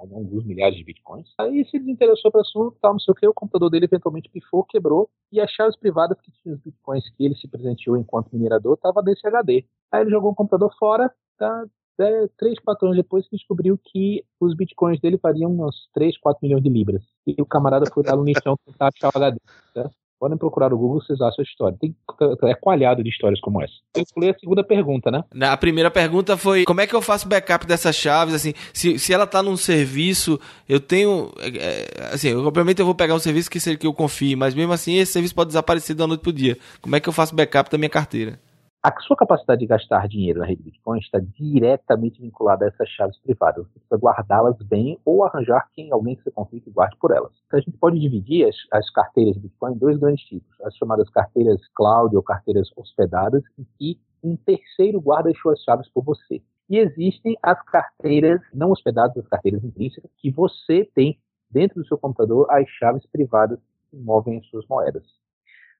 [0.00, 1.28] alguns milhares de bitcoins.
[1.38, 4.64] Aí se desinteressou para assunto, tal, não sei o que, o computador dele eventualmente pifou,
[4.64, 8.74] quebrou, e as chaves privadas que tinham os bitcoins que ele se presenteou enquanto minerador
[8.74, 9.64] estava nesse HD.
[9.92, 11.64] Aí ele jogou o computador fora, tá?
[12.00, 16.40] É, três, quatro anos depois que descobriu que os bitcoins dele variam uns 3, 4
[16.42, 17.02] milhões de libras.
[17.26, 19.38] E o camarada foi lá no lixão tentar achar o HD.
[19.74, 19.90] Tá?
[20.20, 21.78] Podem procurar no Google, vocês acham a história.
[21.80, 21.96] Tem,
[22.44, 23.72] é coalhado de histórias como essa.
[23.96, 25.24] Eu escolhi a segunda pergunta, né?
[25.40, 28.34] A primeira pergunta foi: como é que eu faço backup dessas chaves?
[28.34, 31.32] Assim, se, se ela está num serviço, eu tenho.
[31.40, 34.96] É, assim, obviamente eu vou pegar um serviço que, que eu confie, mas mesmo assim
[34.98, 36.58] esse serviço pode desaparecer da noite pro dia.
[36.82, 38.38] Como é que eu faço backup da minha carteira?
[38.82, 43.18] A sua capacidade de gastar dinheiro na rede Bitcoin está diretamente vinculada a essas chaves
[43.18, 43.66] privadas.
[43.66, 47.30] Você precisa guardá-las bem ou arranjar quem, alguém que você confie que guarde por elas.
[47.46, 50.58] Então, a gente pode dividir as, as, carteiras de Bitcoin em dois grandes tipos.
[50.62, 55.86] As chamadas carteiras cloud ou carteiras hospedadas, em que um terceiro guarda as suas chaves
[55.90, 56.40] por você.
[56.66, 61.20] E existem as carteiras não hospedadas, as carteiras intrínsecas, que você tem
[61.50, 63.58] dentro do seu computador as chaves privadas
[63.90, 65.04] que movem as suas moedas.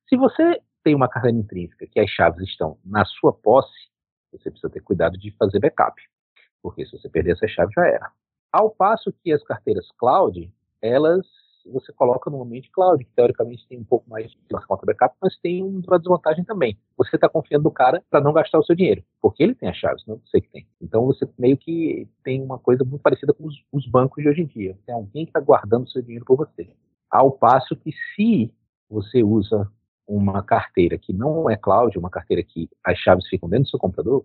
[0.07, 3.91] Se você tem uma carteira intrínseca que as chaves estão na sua posse,
[4.33, 6.01] você precisa ter cuidado de fazer backup,
[6.63, 8.13] porque se você perder essa chave já era.
[8.53, 10.53] Ao passo que as carteiras cloud,
[10.83, 11.27] elas
[11.67, 15.37] você coloca no ambiente cloud, que teoricamente tem um pouco mais de conta backup, mas
[15.39, 16.79] tem uma desvantagem também.
[16.97, 19.77] Você está confiando no cara para não gastar o seu dinheiro, porque ele tem as
[19.77, 20.67] chaves, não você que tem.
[20.81, 24.43] Então você meio que tem uma coisa muito parecida com os, os bancos de hoje
[24.43, 24.79] em dia.
[24.87, 26.71] Tem alguém que está guardando o seu dinheiro por você.
[27.11, 28.53] Ao passo que se
[28.89, 29.71] você usa
[30.11, 33.79] uma carteira que não é cloud, uma carteira que as chaves ficam dentro do seu
[33.79, 34.25] computador,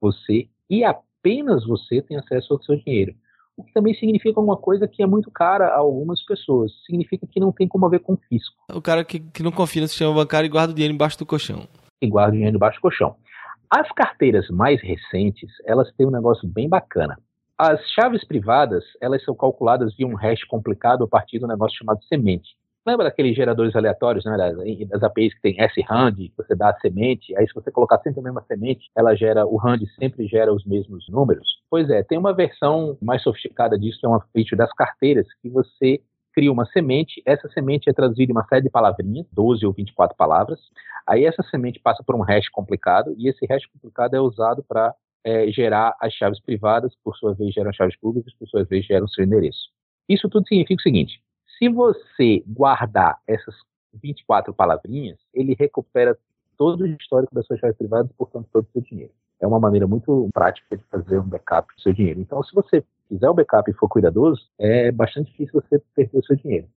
[0.00, 3.14] você e apenas você tem acesso ao seu dinheiro.
[3.56, 6.72] O que também significa uma coisa que é muito cara a algumas pessoas.
[6.84, 8.54] Significa que não tem como haver confisco.
[8.70, 11.24] O cara que, que não confia no sistema bancário e guarda o dinheiro embaixo do
[11.24, 11.66] colchão.
[12.00, 13.16] E guarda o dinheiro embaixo do colchão.
[13.70, 17.18] As carteiras mais recentes, elas têm um negócio bem bacana.
[17.58, 22.04] As chaves privadas, elas são calculadas via um hash complicado a partir do negócio chamado
[22.04, 22.50] semente.
[22.86, 24.36] Lembra daqueles geradores aleatórios, né,
[24.88, 28.20] das, APIs que tem S-RAND, que você dá a semente, aí se você colocar sempre
[28.20, 31.48] a mesma semente, ela gera, o RAND sempre gera os mesmos números?
[31.68, 35.50] Pois é, tem uma versão mais sofisticada disso, que é uma feature das carteiras, que
[35.50, 36.00] você
[36.32, 40.16] cria uma semente, essa semente é traduzida em uma série de palavrinhas, 12 ou 24
[40.16, 40.60] palavras,
[41.04, 44.94] aí essa semente passa por um hash complicado, e esse hash complicado é usado para
[45.24, 49.08] é, gerar as chaves privadas, por sua vez geram chaves públicas, por sua vez geram
[49.08, 49.74] seu endereço.
[50.08, 51.20] Isso tudo significa o seguinte,
[51.58, 53.54] se você guardar essas
[53.94, 56.16] 24 palavrinhas, ele recupera
[56.56, 59.12] todo o histórico das suas chaves privadas, portanto, todo o seu dinheiro.
[59.40, 62.20] É uma maneira muito prática de fazer um backup do seu dinheiro.
[62.20, 66.24] Então, se você fizer o backup e for cuidadoso, é bastante difícil você perder o
[66.24, 66.68] seu dinheiro.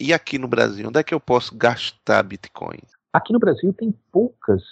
[0.00, 2.80] E aqui no Brasil, onde é que eu posso gastar Bitcoin?
[3.12, 4.62] Aqui no Brasil tem poucas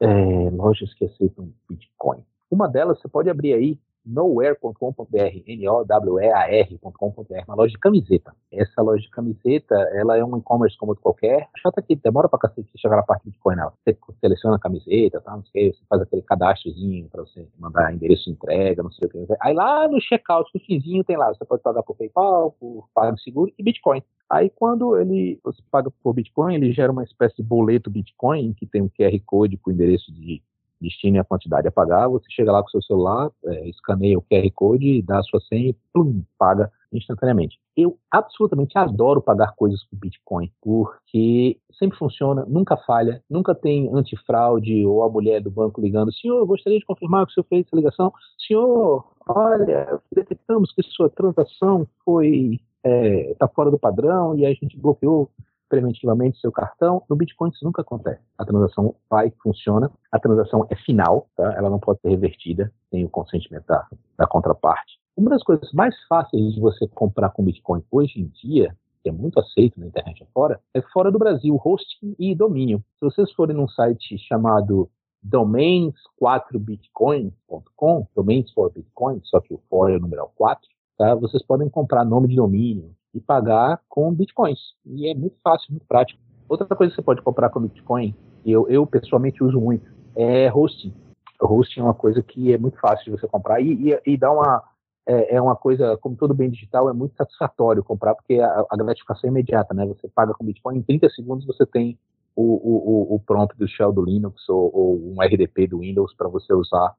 [0.00, 0.06] é,
[0.50, 2.24] lojas que aceitam Bitcoin.
[2.50, 3.78] Uma delas você pode abrir aí
[4.08, 8.34] nowhere.com.br, N-O-W-E-A-R.com.br, uma loja de camiseta.
[8.50, 11.48] Essa loja de camiseta, ela é um e-commerce como outro qualquer.
[11.58, 13.56] Chata que demora pra cacete chegar na parte de Bitcoin.
[13.84, 18.24] Você seleciona a camiseta, tá, não sei, você faz aquele cadastrozinho pra você mandar endereço
[18.24, 19.26] de entrega, não sei o que.
[19.42, 23.52] Aí lá no checkout, no finzinho, tem lá, você pode pagar por PayPal, por PagSeguro
[23.58, 24.02] e Bitcoin.
[24.30, 28.66] Aí quando ele você paga por Bitcoin, ele gera uma espécie de boleto Bitcoin que
[28.66, 30.42] tem um QR Code com o endereço de
[30.80, 32.08] destino e a quantidade a pagar.
[32.08, 35.40] Você chega lá com o seu celular, é, escaneia o QR Code, dá a sua
[35.40, 37.58] senha e plum, paga instantaneamente.
[37.76, 44.84] Eu absolutamente adoro pagar coisas com Bitcoin, porque sempre funciona, nunca falha, nunca tem antifraude
[44.86, 47.76] ou a mulher do banco ligando, senhor, gostaria de confirmar que o senhor fez essa
[47.76, 48.12] ligação.
[48.46, 54.52] Senhor, olha, detectamos que sua transação foi está é, tá fora do padrão e a
[54.52, 55.30] gente bloqueou
[55.68, 57.02] preventivamente seu cartão.
[57.08, 58.20] No Bitcoin isso nunca acontece.
[58.36, 61.54] A transação vai, funciona, a transação é final, tá?
[61.56, 64.98] ela não pode ser revertida sem o consentimento da, da contraparte.
[65.16, 69.12] Uma das coisas mais fáceis de você comprar com Bitcoin hoje em dia, que é
[69.12, 72.82] muito aceito na internet afora, é fora do Brasil, hosting e domínio.
[72.98, 74.88] Se vocês forem num site chamado
[75.26, 80.64] domains4bitcoin.com, domains for Bitcoin, só que o for é o numeral 4,
[80.98, 81.14] tá?
[81.14, 84.58] vocês podem comprar nome de domínio e pagar com bitcoins.
[84.84, 86.20] E é muito fácil, muito prático.
[86.48, 90.52] Outra coisa que você pode comprar com bitcoin, e eu, eu pessoalmente uso muito, é
[90.52, 90.92] hosting.
[91.40, 94.30] Hosting é uma coisa que é muito fácil de você comprar e, e, e dá
[94.30, 94.62] uma
[95.08, 98.76] é, é, uma coisa, como todo bem digital, é muito satisfatório comprar, porque a, a,
[98.76, 99.86] gratificação é imediata, né?
[99.86, 101.98] Você paga com Bitcoin, em 30 segundos você tem
[102.36, 106.28] o, o, o prompt do shell do Linux ou, ou um RDP do Windows para
[106.28, 106.94] você usar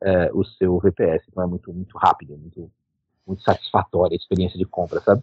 [0.00, 1.24] é, o seu VPS.
[1.28, 2.70] Então é muito, muito rápido, muito,
[3.26, 5.22] muito satisfatória a experiência de compra, sabe?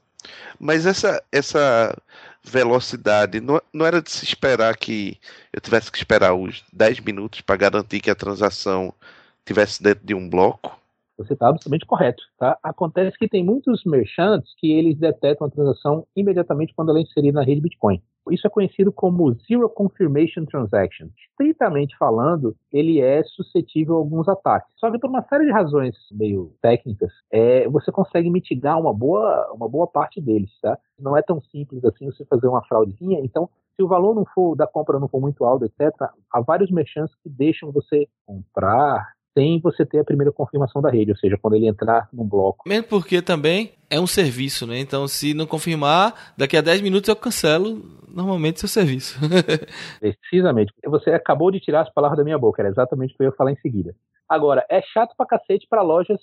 [0.59, 1.95] Mas essa, essa
[2.43, 5.17] velocidade, não, não era de se esperar que
[5.53, 8.93] eu tivesse que esperar os 10 minutos para garantir que a transação
[9.45, 10.77] tivesse dentro de um bloco?
[11.17, 12.23] Você está absolutamente correto.
[12.37, 12.57] Tá?
[12.61, 17.39] Acontece que tem muitos merchants que eles detectam a transação imediatamente quando ela é inserida
[17.39, 18.01] na rede Bitcoin.
[18.31, 21.07] Isso é conhecido como Zero Confirmation Transaction.
[21.29, 24.69] Estritamente falando, ele é suscetível a alguns ataques.
[24.77, 29.51] Só que por uma série de razões meio técnicas, é, você consegue mitigar uma boa,
[29.53, 30.51] uma boa parte deles.
[30.61, 30.77] Tá?
[30.99, 33.19] Não é tão simples assim você fazer uma fraudezinha.
[33.23, 35.93] Então, se o valor não for da compra não for muito alto, etc.,
[36.33, 41.11] há vários merchants que deixam você comprar, sem você ter a primeira confirmação da rede,
[41.11, 42.67] ou seja, quando ele entrar num bloco.
[42.67, 44.79] Mesmo porque também é um serviço, né?
[44.79, 47.79] Então, se não confirmar, daqui a 10 minutos eu cancelo
[48.09, 49.19] normalmente seu serviço.
[50.01, 50.73] Precisamente.
[50.87, 53.35] Você acabou de tirar as palavras da minha boca, era exatamente o que eu ia
[53.35, 53.93] falar em seguida.
[54.27, 56.19] Agora, é chato pra cacete para lojas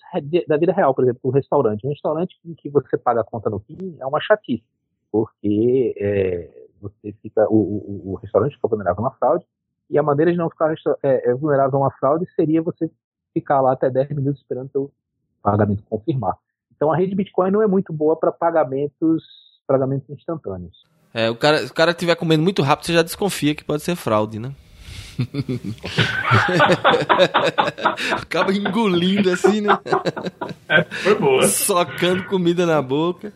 [0.48, 1.86] da vida real, por exemplo, um restaurante.
[1.86, 4.64] Um restaurante em que você paga a conta no fim é uma chatice,
[5.10, 6.50] porque é,
[6.82, 9.44] você fica, o, o, o restaurante fica vulnerável a uma fraude,
[9.88, 12.90] e a maneira de não ficar é, é vulnerável a uma fraude seria você
[13.34, 14.90] ficar lá até 10 minutos esperando o
[15.42, 16.36] pagamento confirmar.
[16.74, 19.22] Então a rede Bitcoin não é muito boa para pagamentos,
[19.66, 20.84] pagamentos instantâneos.
[21.12, 23.94] É, o cara, o cara estiver comendo muito rápido, você já desconfia que pode ser
[23.94, 24.54] fraude, né?
[28.10, 29.78] Acaba engolindo assim, né?
[30.68, 31.46] É, foi boa.
[31.46, 33.32] Socando comida na boca.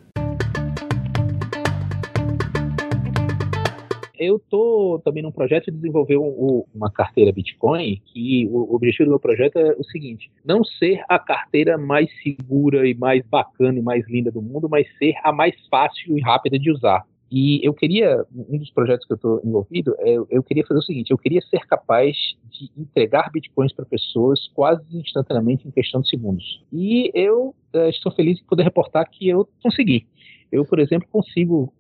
[4.19, 9.11] Eu tô também num projeto de desenvolver um, uma carteira Bitcoin que o, objetivo do
[9.11, 13.83] meu projeto é o seguinte: não ser a carteira mais segura e mais bacana e
[13.83, 17.05] mais linda do mundo, mas ser a mais fácil e rápida de usar.
[17.31, 20.83] E eu queria, um dos projetos que eu estou envolvido, é, eu queria fazer o
[20.83, 22.17] seguinte: eu queria ser capaz
[22.51, 26.65] de entregar bitcoins para pessoas quase instantaneamente em questão de segundos.
[26.73, 30.07] E eu é, estou feliz em poder reportar que eu consegui.
[30.51, 31.73] Eu, por exemplo, consigo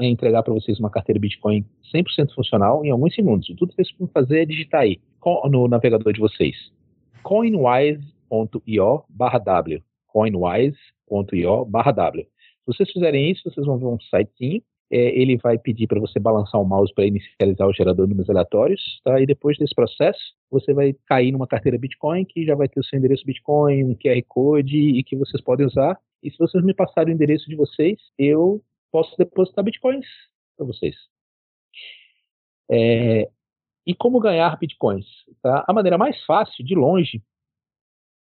[0.00, 1.64] entregar para vocês uma carteira Bitcoin
[1.94, 3.46] 100% funcional em alguns segundos.
[3.48, 5.00] Tudo que vocês precisam fazer é digitar aí
[5.50, 6.54] no navegador de vocês
[7.22, 15.36] coinwise.io W coinwise.io W se vocês fizerem isso, vocês vão ver um sitezinho é, ele
[15.36, 19.20] vai pedir para você balançar o mouse para inicializar o gerador de números aleatórios, tá?
[19.20, 20.20] E depois desse processo,
[20.50, 23.94] você vai cair numa carteira Bitcoin que já vai ter o seu endereço Bitcoin, um
[23.96, 25.98] QR Code e que vocês podem usar.
[26.22, 30.06] E se vocês me passarem o endereço de vocês, eu posso depositar bitcoins
[30.56, 30.94] para vocês.
[32.70, 33.30] É,
[33.86, 35.06] e como ganhar bitcoins?
[35.42, 35.64] Tá?
[35.66, 37.22] A maneira mais fácil, de longe,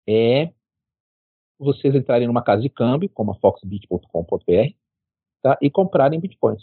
[0.09, 0.53] é
[1.59, 4.74] vocês entrarem numa casa de câmbio, como a foxbit.com.br,
[5.42, 5.59] tá?
[5.61, 6.62] e comprarem bitcoins.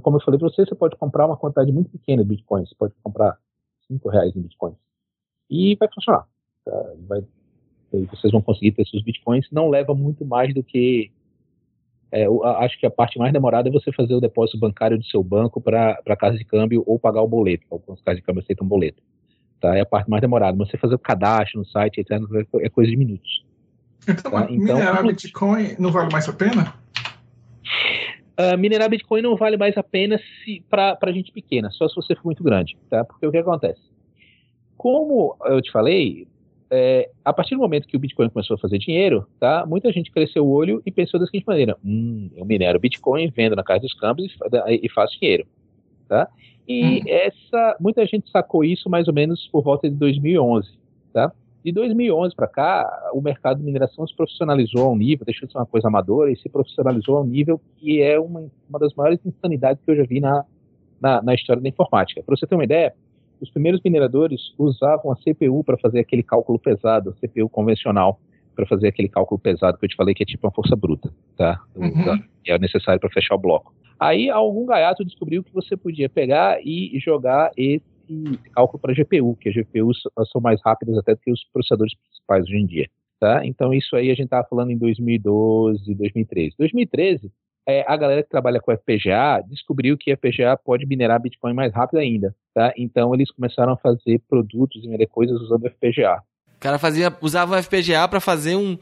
[0.00, 2.68] Como eu falei para vocês, você pode comprar uma quantidade muito pequena de bitcoins.
[2.68, 3.38] Você pode comprar
[3.88, 4.76] 5 reais em bitcoins.
[5.50, 6.26] E vai funcionar.
[6.64, 6.94] Tá?
[7.06, 7.26] Vai,
[8.10, 9.50] vocês vão conseguir ter seus bitcoins.
[9.50, 11.12] Não leva muito mais do que
[12.12, 12.26] é,
[12.58, 15.62] acho que a parte mais demorada é você fazer o depósito bancário do seu banco
[15.62, 17.64] para a casa de câmbio ou pagar o boleto.
[17.70, 19.02] Algumas casas de câmbio aceitam boleto.
[19.58, 19.74] Tá?
[19.74, 20.58] É a parte mais demorada.
[20.58, 22.20] Você fazer o cadastro no site, etc.,
[22.60, 23.46] é coisa de minutos.
[24.06, 24.46] Então, tá?
[24.50, 26.74] então minerar Bitcoin não vale mais a pena?
[28.38, 30.20] Uh, minerar Bitcoin não vale mais a pena
[30.68, 33.04] para gente pequena, só se você for muito grande, tá?
[33.04, 33.80] Porque o que acontece?
[34.76, 36.26] Como eu te falei,
[36.74, 39.66] é, a partir do momento que o Bitcoin começou a fazer dinheiro, tá?
[39.66, 43.54] Muita gente cresceu o olho e pensou da seguinte maneira: hum, eu minero Bitcoin, vendo
[43.54, 44.34] na casa dos câmbios
[44.66, 45.46] e, e faço dinheiro,
[46.08, 46.26] tá?
[46.66, 47.02] E hum.
[47.06, 50.70] essa, muita gente sacou isso mais ou menos por volta de 2011,
[51.12, 51.30] tá?
[51.62, 55.52] De 2011 para cá, o mercado de mineração se profissionalizou a um nível, deixou de
[55.52, 58.94] ser uma coisa amadora e se profissionalizou a um nível que é uma, uma das
[58.94, 60.42] maiores insanidades que eu já vi na,
[60.98, 62.22] na, na história da informática.
[62.22, 62.94] Para você ter uma ideia,
[63.42, 68.20] os primeiros mineradores usavam a CPU para fazer aquele cálculo pesado, a CPU convencional,
[68.54, 71.12] para fazer aquele cálculo pesado que eu te falei que é tipo uma força bruta,
[71.36, 71.60] tá?
[71.74, 72.22] Uhum.
[72.46, 73.74] é necessário para fechar o bloco.
[73.98, 77.82] Aí algum gaiato descobriu que você podia pegar e jogar esse
[78.52, 82.44] cálculo para GPU, que as GPUs são mais rápidas até do que os processadores principais
[82.44, 82.88] hoje em dia.
[83.18, 83.44] Tá?
[83.46, 86.54] Então isso aí a gente estava falando em 2012, 2013.
[86.58, 87.32] 2013
[87.66, 91.98] é, a galera que trabalha com FPGA descobriu que FPGA pode minerar Bitcoin mais rápido
[91.98, 92.72] ainda, tá?
[92.76, 96.22] Então eles começaram a fazer produtos e vender coisas usando FPGA.
[96.56, 98.76] O cara fazia, usava o FPGA para fazer um,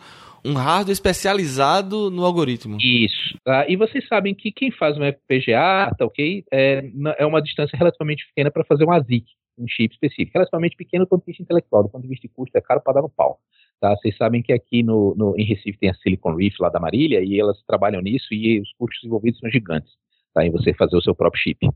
[0.44, 2.78] um hardware especializado no algoritmo.
[2.80, 3.38] Isso.
[3.44, 3.66] Tá?
[3.68, 6.44] E vocês sabem que quem faz um FPGA, tá ok?
[6.52, 6.82] É,
[7.18, 9.24] é uma distância relativamente pequena para fazer um ASIC,
[9.58, 10.32] um chip específico.
[10.34, 12.80] Relativamente pequeno do ponto de vista intelectual, do ponto de vista de custo, é caro
[12.80, 13.38] para dar no pau.
[13.80, 13.96] Tá?
[13.96, 17.24] Vocês sabem que aqui no, no, em Recife tem a Silicon Reef lá da Marília
[17.24, 19.90] e elas trabalham nisso e os custos envolvidos são gigantes
[20.34, 20.44] tá?
[20.44, 21.66] em você fazer o seu próprio chip.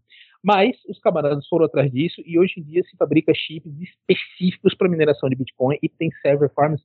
[0.42, 4.90] Mas os camaradas foram atrás disso e hoje em dia se fabrica chips específicos para
[4.90, 6.82] mineração de Bitcoin e tem server farms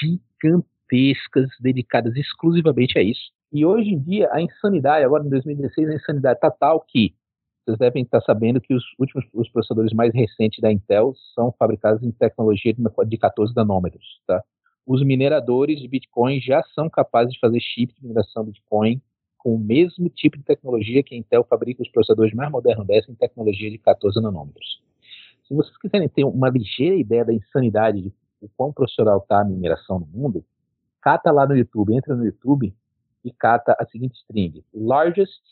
[0.00, 3.30] gigantescas dedicadas exclusivamente a isso.
[3.52, 7.14] E hoje em dia a insanidade, agora em 2016, a insanidade está tal que
[7.66, 12.00] vocês devem estar sabendo que os últimos os processadores mais recentes da Intel são fabricados
[12.00, 14.40] em tecnologia de 14 nanômetros, tá?
[14.86, 19.02] Os mineradores de Bitcoin já são capazes de fazer chips de mineração Bitcoin
[19.36, 23.10] com o mesmo tipo de tecnologia que a Intel fabrica os processadores mais modernos dessa
[23.10, 24.80] em tecnologia de 14 nanômetros.
[25.48, 29.44] Se vocês quiserem ter uma ligeira ideia da insanidade de o quão profissional está a
[29.44, 30.44] mineração no mundo,
[31.00, 32.72] cata lá no YouTube, entra no YouTube
[33.24, 35.42] e cata a seguinte string: largest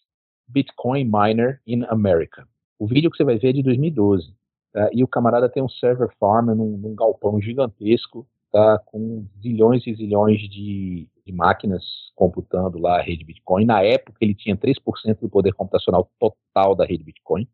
[0.49, 2.47] Bitcoin Miner in America.
[2.79, 4.35] O vídeo que você vai ver é de 2012.
[4.73, 4.91] Tá?
[4.93, 8.81] E o camarada tem um server farm num, num galpão gigantesco, tá?
[8.87, 11.85] com zilhões e zilhões de, de, máquinas
[12.15, 13.65] computando lá a rede Bitcoin.
[13.65, 14.77] Na época, ele tinha 3%
[15.21, 17.47] do poder computacional total da rede Bitcoin.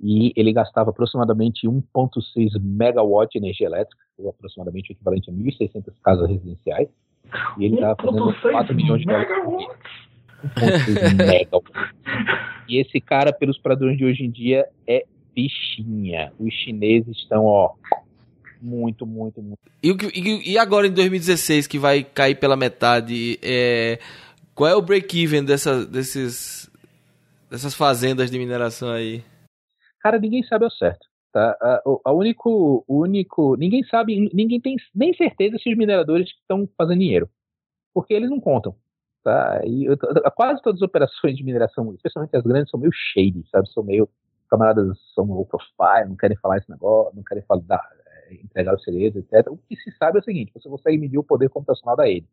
[0.00, 5.94] E ele gastava aproximadamente 1,6 megawatt de energia elétrica, ou aproximadamente o equivalente a 1.600
[6.02, 6.88] casas residenciais.
[7.58, 9.28] E ele estava fazendo 4 milhões de dólares.
[9.28, 9.68] mega.
[12.66, 16.32] E esse cara, pelos padrões de hoje em dia, é bichinha.
[16.38, 17.74] Os chineses estão, ó,
[18.60, 19.58] muito, muito, muito.
[19.82, 23.98] E, e, e agora em 2016, que vai cair pela metade, é,
[24.54, 26.70] qual é o break-even dessa, desses,
[27.50, 29.22] dessas fazendas de mineração aí?
[30.00, 31.06] Cara, ninguém sabe ao certo.
[31.32, 31.56] Tá?
[31.60, 36.68] A, a único, o único, ninguém sabe, ninguém tem nem certeza se os mineradores estão
[36.78, 37.28] fazendo dinheiro,
[37.92, 38.74] porque eles não contam.
[39.24, 39.62] Tá?
[39.64, 39.96] E eu,
[40.36, 43.66] quase todas as operações de mineração, especialmente as grandes, são meio shady, sabe?
[43.70, 44.06] São meio
[44.50, 48.84] camaradas são low profile, não querem falar esse negócio, não querem falar, é, entregar os
[48.84, 49.50] segredos, etc.
[49.50, 52.28] O que se sabe é o seguinte: você consegue medir o poder computacional da rede.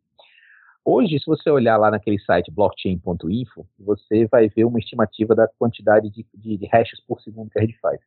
[0.84, 6.10] Hoje, se você olhar lá naquele site blockchain.info, você vai ver uma estimativa da quantidade
[6.10, 8.00] de, de, de hashes por segundo que a rede faz.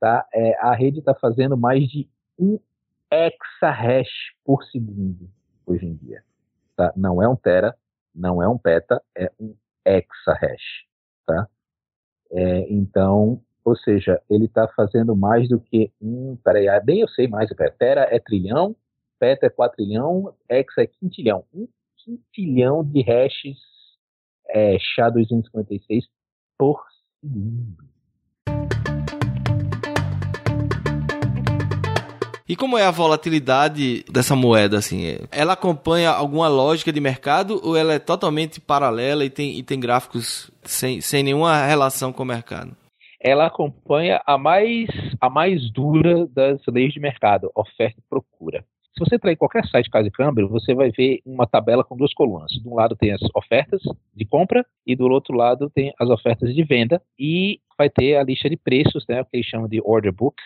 [0.00, 0.26] Tá?
[0.34, 2.08] É, a rede está fazendo mais de
[2.38, 2.58] um
[3.12, 5.28] exahash por segundo
[5.66, 6.24] hoje em dia.
[6.74, 6.92] Tá?
[6.96, 7.76] Não é um tera,
[8.16, 9.54] não é um peta, é um
[9.84, 10.86] exahash,
[11.26, 11.46] tá?
[12.32, 17.08] É, então, ou seja, ele está fazendo mais do que um, peraí, ah, bem eu
[17.08, 18.74] sei mais, tera é trilhão,
[19.18, 23.58] peta é quatrilhão, hexa é quintilhão, um quintilhão de hashes
[24.48, 26.04] é, SHA-256
[26.58, 26.82] por
[27.20, 27.95] segundo.
[32.48, 35.18] E como é a volatilidade dessa moeda, assim?
[35.32, 39.80] Ela acompanha alguma lógica de mercado ou ela é totalmente paralela e tem, e tem
[39.80, 42.76] gráficos sem, sem nenhuma relação com o mercado?
[43.20, 44.86] Ela acompanha a mais,
[45.20, 48.64] a mais dura das leis de mercado, oferta e procura.
[48.96, 51.96] Se você entrar em qualquer site Casa e Câmbio, você vai ver uma tabela com
[51.96, 52.52] duas colunas.
[52.52, 53.82] De um lado tem as ofertas
[54.14, 58.22] de compra e do outro lado tem as ofertas de venda e vai ter a
[58.22, 60.36] lista de preços, né, o que eles chamam de order book,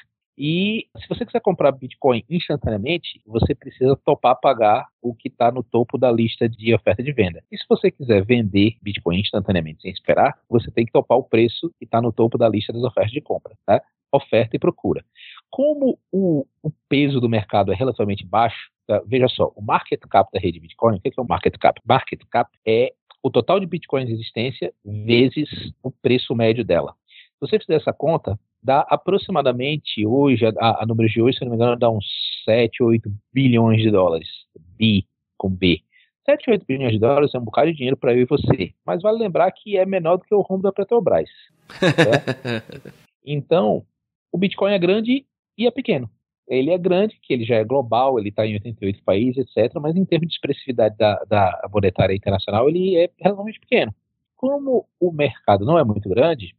[0.43, 5.63] e se você quiser comprar Bitcoin instantaneamente, você precisa topar pagar o que está no
[5.63, 7.45] topo da lista de oferta de venda.
[7.53, 11.71] E se você quiser vender Bitcoin instantaneamente sem esperar, você tem que topar o preço
[11.79, 13.55] que está no topo da lista das ofertas de compra.
[13.67, 13.83] Tá?
[14.11, 15.05] Oferta e procura.
[15.51, 19.03] Como o, o peso do mercado é relativamente baixo, tá?
[19.07, 21.79] veja só, o market cap da rede Bitcoin, o que é o market cap?
[21.87, 25.51] Market cap é o total de bitcoins em existência vezes
[25.83, 26.95] o preço médio dela.
[27.35, 31.51] Se você fizer essa conta, dá aproximadamente hoje, a, a números de hoje, se não
[31.51, 32.07] me engano, dá uns
[32.45, 34.29] 7, 8 bilhões de dólares.
[34.77, 35.07] Bi,
[35.37, 35.81] com B.
[36.27, 38.73] 7, 8 bilhões de dólares é um bocado de dinheiro para eu e você.
[38.85, 41.29] Mas vale lembrar que é menor do que o rombo da Petrobras.
[43.25, 43.85] então,
[44.31, 45.25] o Bitcoin é grande
[45.57, 46.11] e é pequeno.
[46.47, 49.73] Ele é grande, que ele já é global, ele está em 88 países, etc.
[49.81, 53.95] Mas em termos de expressividade da, da monetária internacional, ele é relativamente pequeno.
[54.37, 56.57] Como o mercado não é muito grande,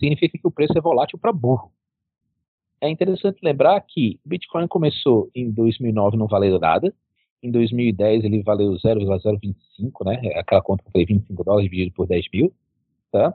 [0.00, 1.70] significa que o preço é volátil para burro.
[2.80, 6.92] É interessante lembrar que o Bitcoin começou em 2009 não valendo nada,
[7.42, 10.20] em 2010 ele valeu 0,025, né?
[10.24, 12.52] É aquela conta que eu falei 25 dólares dividido por 10 mil,
[13.12, 13.34] tá?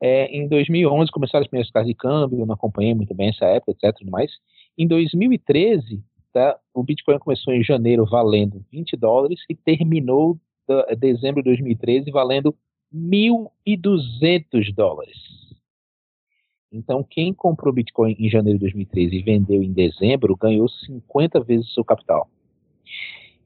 [0.00, 3.46] É, em 2011 começaram as primeiras casas de câmbio, eu não acompanhei muito bem essa
[3.46, 4.00] época, etc.
[4.08, 4.30] Mais.
[4.76, 10.38] Em 2013, tá, o Bitcoin começou em janeiro valendo 20 dólares e terminou
[10.88, 12.54] em dezembro de 2013 valendo
[12.94, 15.16] 1.200 dólares.
[16.70, 21.70] Então, quem comprou Bitcoin em janeiro de 2013 e vendeu em dezembro ganhou 50 vezes
[21.70, 22.28] o seu capital.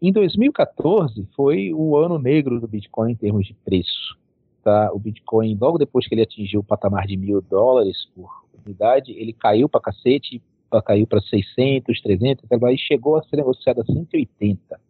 [0.01, 4.19] Em 2014 foi o ano negro do Bitcoin em termos de preço.
[4.65, 4.93] Tá?
[4.93, 9.33] O Bitcoin, logo depois que ele atingiu o patamar de mil dólares por unidade, ele
[9.33, 10.43] caiu para cacete,
[10.85, 14.81] caiu para 600, 300, e chegou a ser negociado a 180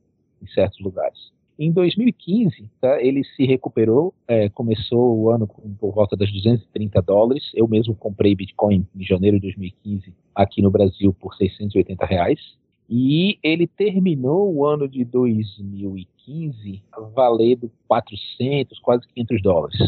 [0.43, 1.33] em certos lugares.
[1.59, 7.01] Em 2015, tá, ele se recuperou, é, começou o ano com, por volta das 230
[7.03, 7.51] dólares.
[7.55, 12.41] Eu mesmo comprei Bitcoin em janeiro de 2015 aqui no Brasil por 680 reais.
[12.89, 16.83] E ele terminou o ano de 2015
[17.15, 19.79] valendo 400, quase 500 dólares.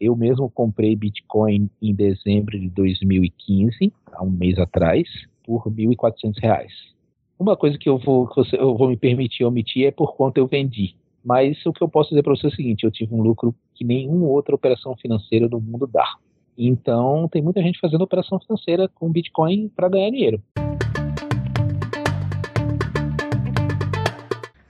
[0.00, 5.08] Eu mesmo comprei Bitcoin em dezembro de 2015, há um mês atrás,
[5.44, 6.72] por 1.400 reais.
[7.38, 10.46] Uma coisa que eu vou, que eu vou me permitir omitir é por quanto eu
[10.46, 10.94] vendi.
[11.24, 13.54] Mas o que eu posso dizer para você é o seguinte: eu tive um lucro
[13.74, 16.16] que nenhuma outra operação financeira no mundo dá.
[16.56, 20.42] Então, tem muita gente fazendo operação financeira com Bitcoin para ganhar dinheiro.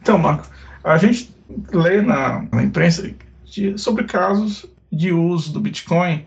[0.01, 0.49] Então, Marco,
[0.85, 1.31] a gente
[1.73, 3.13] lê na, na imprensa
[3.45, 6.25] de, sobre casos de uso do Bitcoin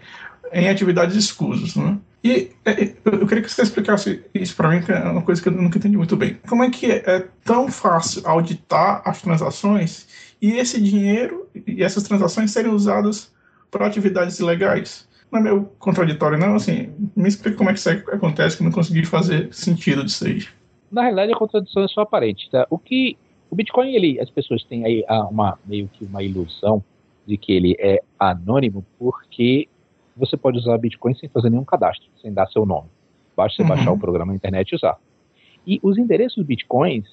[0.51, 1.97] em atividades escusas, né?
[2.25, 5.47] E é, eu queria que você explicasse isso para mim, que é uma coisa que
[5.47, 6.39] eu nunca entendi muito bem.
[6.49, 10.07] Como é que é tão fácil auditar as transações
[10.41, 13.31] e esse dinheiro e essas transações serem usadas
[13.69, 15.07] para atividades ilegais?
[15.31, 16.55] Não é meio contraditório, não?
[16.55, 20.25] Assim, me explica como é que isso acontece, que eu não consegui fazer sentido disso
[20.25, 20.47] aí.
[20.91, 22.65] Na realidade, a contradição é só aparente, tá?
[22.71, 23.15] O que
[23.51, 26.83] o Bitcoin, ele, as pessoas têm aí uma, meio que uma ilusão
[27.27, 29.67] de que ele é anônimo porque
[30.15, 32.87] você pode usar Bitcoin sem fazer nenhum cadastro, sem dar seu nome.
[33.35, 33.69] Basta você uhum.
[33.69, 34.97] baixar o programa na internet e usar.
[35.67, 37.05] E os endereços Bitcoins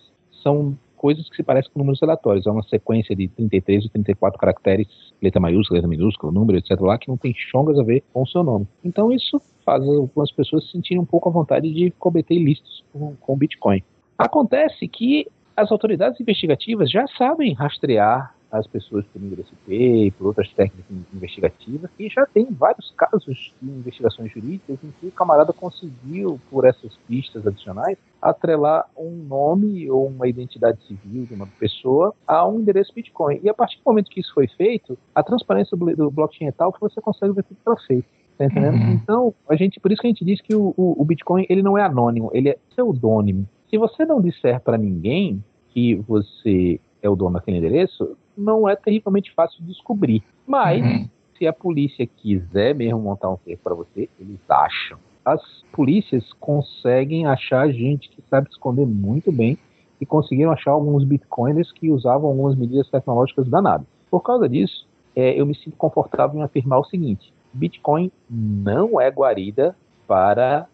[0.42, 2.46] são coisas que se parecem com números aleatórios.
[2.46, 4.86] É uma sequência de 33 ou 34 caracteres,
[5.20, 6.80] letra maiúscula, letra minúscula, número, etc.
[6.80, 8.68] lá, que não tem chongas a ver com o seu nome.
[8.84, 13.16] Então isso faz algumas pessoas se sentirem um pouco à vontade de cometer ilícitos com,
[13.16, 13.82] com Bitcoin.
[14.16, 15.26] Acontece que
[15.56, 19.74] as autoridades investigativas já sabem rastrear as pessoas por endereço IP
[20.06, 25.06] e por outras técnicas investigativas, e já tem vários casos de investigações jurídicas em que
[25.06, 31.34] o camarada conseguiu, por essas pistas adicionais, atrelar um nome ou uma identidade civil de
[31.34, 33.40] uma pessoa a um endereço Bitcoin.
[33.42, 36.72] E a partir do momento que isso foi feito, a transparência do blockchain é tal
[36.72, 38.04] que você consegue ver tudo que ela fez.
[38.36, 38.74] Tá entendendo?
[38.74, 38.92] Uhum.
[38.92, 41.62] Então, a gente, por isso que a gente diz que o, o, o Bitcoin ele
[41.62, 43.48] não é anônimo, ele é pseudônimo.
[43.70, 48.76] Se você não disser para ninguém que você é o dono daquele endereço, não é
[48.76, 50.22] terrivelmente fácil de descobrir.
[50.46, 51.08] Mas, uhum.
[51.38, 54.98] se a polícia quiser mesmo montar um cerco para você, eles acham.
[55.24, 55.40] As
[55.72, 59.56] polícias conseguem achar gente que sabe esconder muito bem
[60.00, 63.86] e conseguiram achar alguns bitcoiners que usavam algumas medidas tecnológicas danadas.
[64.10, 69.08] Por causa disso, é, eu me sinto confortável em afirmar o seguinte: Bitcoin não é
[69.10, 69.76] guarida
[70.06, 70.66] para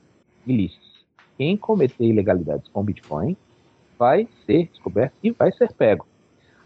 [0.47, 0.89] ilícitos.
[1.37, 3.37] Quem cometer ilegalidades com Bitcoin
[3.99, 6.07] vai ser descoberto e vai ser pego.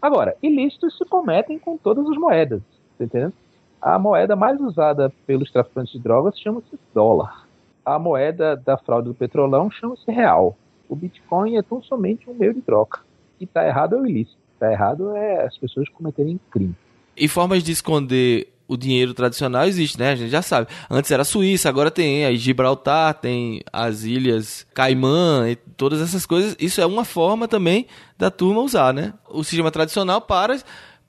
[0.03, 2.61] Agora, ilícitos se cometem com todas as moedas,
[2.97, 3.31] tá entendendo?
[3.81, 7.47] A moeda mais usada pelos traficantes de drogas chama-se dólar.
[7.85, 10.57] A moeda da fraude do petrolão chama-se real.
[10.89, 12.99] O Bitcoin é tão somente um meio de troca.
[13.39, 14.37] E tá errado é o ilícito.
[14.59, 16.75] Tá errado é as pessoas cometerem crime.
[17.15, 20.11] E formas de esconder o dinheiro tradicional existe, né?
[20.11, 20.67] A gente já sabe.
[20.89, 26.55] Antes era Suíça, agora tem aí Gibraltar, tem as ilhas Caimã e todas essas coisas.
[26.59, 29.13] Isso é uma forma também da turma usar, né?
[29.29, 30.57] O sistema tradicional para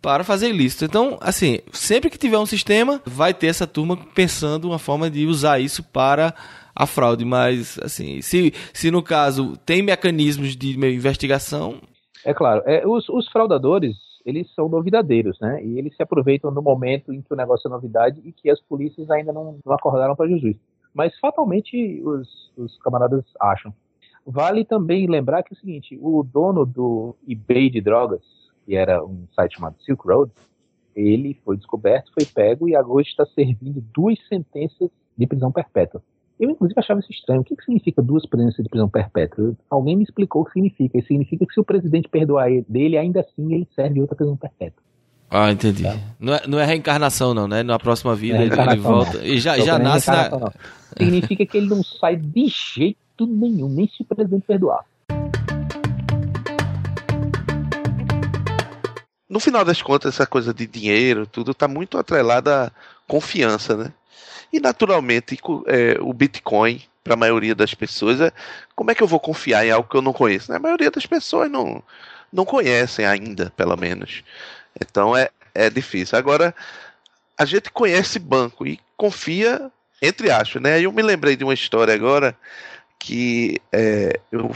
[0.00, 0.84] para fazer ilícito.
[0.84, 5.24] Então, assim, sempre que tiver um sistema, vai ter essa turma pensando uma forma de
[5.24, 6.34] usar isso para
[6.76, 7.24] a fraude.
[7.24, 11.80] Mas, assim, se, se no caso tem mecanismos de investigação.
[12.22, 15.62] É claro, é, os, os fraudadores, eles são novidadeiros, né?
[15.64, 18.60] E eles se aproveitam no momento em que o negócio é novidade e que as
[18.60, 20.56] polícias ainda não, não acordaram para Jesus.
[20.94, 23.74] Mas fatalmente os, os camaradas acham.
[24.26, 28.22] Vale também lembrar que é o seguinte: o dono do eBay de drogas,
[28.64, 30.32] que era um site chamado Silk Road,
[30.96, 36.02] ele foi descoberto, foi pego e agora está servindo duas sentenças de prisão perpétua.
[36.38, 37.42] Eu, inclusive, achava isso estranho.
[37.42, 39.54] O que, que significa duas sentenças de prisão perpétua?
[39.70, 40.98] Alguém me explicou o que significa.
[40.98, 44.82] Isso significa que se o presidente perdoar dele, ainda assim ele serve outra prisão perpétua.
[45.30, 45.82] Ah, entendi.
[45.82, 45.96] Tá.
[46.18, 47.62] Não, é, não é reencarnação, não, né?
[47.62, 49.18] Na próxima vida é ele, volta.
[49.18, 49.24] Não.
[49.24, 50.52] E já, já nasce na...
[50.96, 54.84] Significa que ele não sai de jeito nenhum, nem se o presidente perdoar.
[59.34, 62.70] no final das contas, essa coisa de dinheiro, tudo está muito atrelada à
[63.08, 63.92] confiança, né?
[64.52, 68.32] E naturalmente, é, o Bitcoin, para a maioria das pessoas, é
[68.74, 70.50] como é que eu vou confiar em algo que eu não conheço?
[70.50, 70.56] Né?
[70.56, 71.82] A maioria das pessoas não,
[72.32, 74.22] não conhecem ainda, pelo menos.
[74.80, 76.18] Então é, é difícil.
[76.18, 76.54] Agora,
[77.38, 79.70] a gente conhece banco e confia,
[80.00, 80.80] entre aspas, né?
[80.80, 82.36] Eu me lembrei de uma história agora
[82.98, 84.50] que é, eu,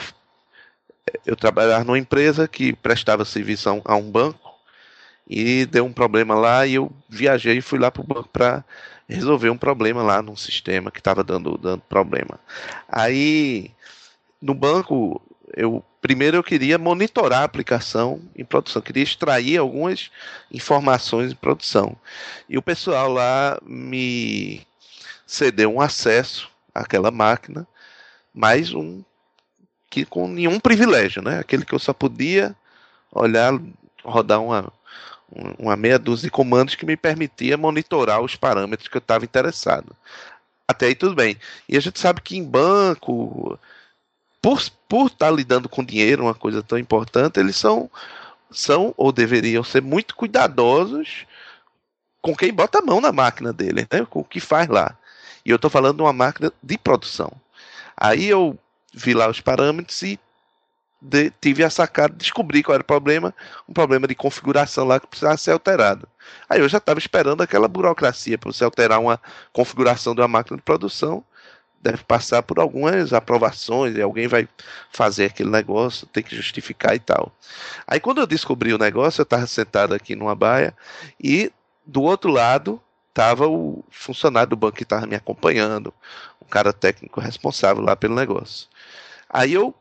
[1.27, 4.55] eu trabalhava numa empresa que prestava serviço a um, a um banco
[5.29, 8.65] e deu um problema lá e eu viajei e fui lá para o banco para
[9.09, 12.39] resolver um problema lá num sistema que estava dando, dando problema.
[12.89, 13.71] Aí
[14.41, 15.21] no banco
[15.57, 20.11] eu primeiro eu queria monitorar a aplicação em produção, queria extrair algumas
[20.53, 21.97] informações em produção.
[22.49, 24.67] E o pessoal lá me
[25.27, 27.67] cedeu um acesso àquela máquina,
[28.33, 29.03] mais um
[29.91, 31.39] que com nenhum privilégio, né?
[31.39, 32.55] Aquele que eu só podia
[33.11, 33.59] olhar,
[34.05, 34.71] rodar uma
[35.59, 39.95] uma meia dúzia de comandos que me permitia monitorar os parâmetros que eu estava interessado.
[40.67, 41.37] Até aí tudo bem.
[41.69, 43.59] E a gente sabe que em banco,
[44.41, 47.91] por, por estar tá lidando com dinheiro, uma coisa tão importante, eles são,
[48.51, 51.27] são ou deveriam ser muito cuidadosos
[52.21, 54.07] com quem bota a mão na máquina dele, né?
[54.09, 54.97] com o que faz lá.
[55.45, 57.33] E eu estou falando de uma máquina de produção.
[57.97, 58.59] Aí eu
[58.93, 60.19] vi lá os parâmetros e
[61.01, 63.35] de, tive a sacada, descobri qual era o problema,
[63.69, 66.09] um problema de configuração lá que precisava ser alterado.
[66.49, 69.21] Aí eu já estava esperando aquela burocracia para você alterar uma
[69.53, 71.25] configuração de uma máquina de produção,
[71.81, 74.49] deve passar por algumas aprovações, e alguém vai
[74.91, 77.33] fazer aquele negócio, tem que justificar e tal.
[77.87, 80.75] Aí quando eu descobri o negócio, eu estava sentado aqui numa baia
[81.23, 81.53] e
[81.87, 85.93] do outro lado estava o funcionário do banco que estava me acompanhando,
[86.45, 88.69] um cara técnico responsável lá pelo negócio.
[89.29, 89.75] Aí eu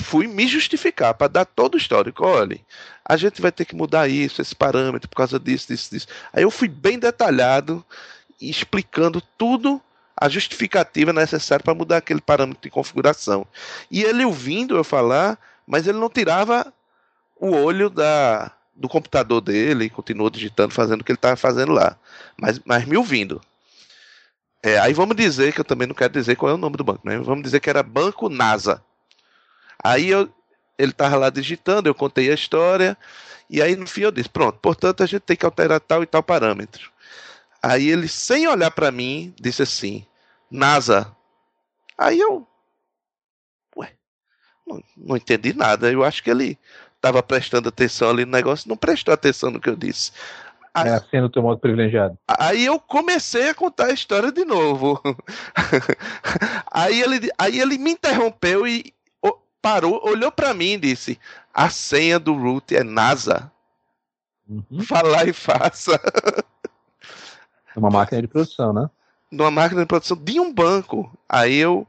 [0.00, 2.24] fui me justificar para dar todo o histórico.
[2.24, 2.58] Olha,
[3.04, 6.06] a gente vai ter que mudar isso, esse parâmetro, por causa disso, disso, disso.
[6.32, 7.84] Aí eu fui bem detalhado,
[8.40, 9.80] explicando tudo
[10.16, 13.46] a justificativa necessária para mudar aquele parâmetro de configuração.
[13.90, 16.72] E ele ouvindo eu falar, mas ele não tirava
[17.40, 21.72] o olho da, do computador dele e continuou digitando, fazendo o que ele estava fazendo
[21.72, 21.96] lá.
[22.36, 23.40] Mas, mas me ouvindo.
[24.62, 26.84] É, aí vamos dizer, que eu também não quero dizer qual é o nome do
[26.84, 27.18] banco, né?
[27.18, 28.82] Vamos dizer que era Banco NASA.
[29.82, 30.28] Aí eu,
[30.78, 32.96] ele estava lá digitando, eu contei a história,
[33.48, 36.06] e aí no fim eu disse: pronto, portanto a gente tem que alterar tal e
[36.06, 36.90] tal parâmetro.
[37.62, 40.06] Aí ele, sem olhar para mim, disse assim:
[40.50, 41.10] NASA.
[41.96, 42.46] Aí eu.
[43.76, 43.92] Ué,
[44.66, 45.90] não, não entendi nada.
[45.90, 46.58] Eu acho que ele
[46.96, 50.12] estava prestando atenção ali no negócio, não prestou atenção no que eu disse.
[50.74, 52.16] Aí, é sendo teu modo privilegiado.
[52.28, 55.00] Aí eu comecei a contar a história de novo.
[56.70, 58.92] aí, ele, aí ele me interrompeu e,
[59.68, 61.20] parou, olhou para mim e disse:
[61.52, 63.52] a senha do root é NASA.
[64.48, 64.80] Uhum.
[64.80, 66.00] Fala e faça.
[67.76, 68.88] É uma máquina de produção, né?
[69.30, 71.12] Numa máquina de produção de um banco.
[71.28, 71.86] Aí eu.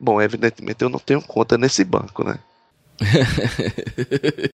[0.00, 2.38] Bom, evidentemente eu não tenho conta nesse banco, né?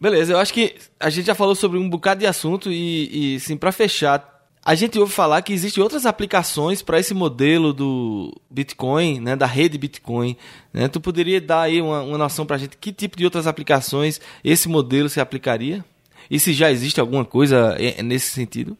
[0.00, 3.40] Beleza, eu acho que a gente já falou sobre um bocado de assunto e, e
[3.40, 4.35] sim, para fechar,
[4.66, 9.46] a gente ouve falar que existem outras aplicações para esse modelo do Bitcoin, né, da
[9.46, 10.36] rede Bitcoin.
[10.74, 10.88] Né?
[10.88, 14.20] Tu poderia dar aí uma, uma noção para a gente que tipo de outras aplicações
[14.42, 15.84] esse modelo se aplicaria?
[16.28, 18.76] E se já existe alguma coisa nesse sentido?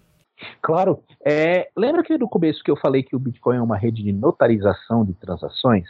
[0.60, 0.98] Claro.
[1.24, 4.12] É, lembra que no começo que eu falei que o Bitcoin é uma rede de
[4.12, 5.86] notarização de transações?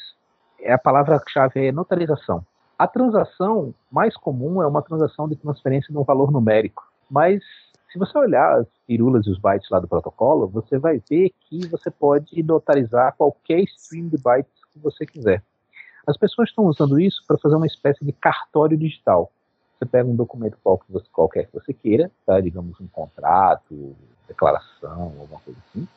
[0.61, 2.45] É a palavra-chave é notarização.
[2.79, 6.85] A transação mais comum é uma transação de transferência de um valor numérico.
[7.11, 7.43] Mas
[7.97, 11.67] se você olhar as pirulas e os bytes lá do protocolo, você vai ver que
[11.67, 15.43] você pode notarizar qualquer stream de bytes que você quiser.
[16.07, 19.33] As pessoas estão usando isso para fazer uma espécie de cartório digital.
[19.79, 20.59] Você pega um documento
[21.11, 22.39] qualquer que você queira, tá?
[22.39, 23.97] digamos um contrato,
[24.29, 25.89] declaração, alguma coisa assim,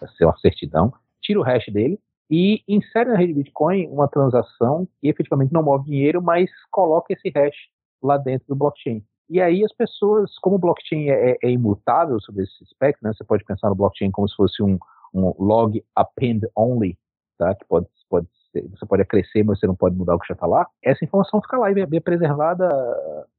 [0.00, 4.88] pode ser uma certidão, tira o hash dele e insere na rede Bitcoin uma transação
[5.00, 7.56] que efetivamente não move dinheiro, mas coloca esse hash
[8.02, 9.04] lá dentro do blockchain.
[9.28, 13.12] E aí as pessoas, como o blockchain é, é, é imutável sobre esse aspecto, né,
[13.12, 14.78] você pode pensar no blockchain como se fosse um,
[15.14, 16.96] um log append only,
[17.36, 20.28] tá, que pode, pode ser, você pode acrescer, mas você não pode mudar o que
[20.28, 20.66] já está lá.
[20.82, 22.68] Essa informação fica lá e é preservada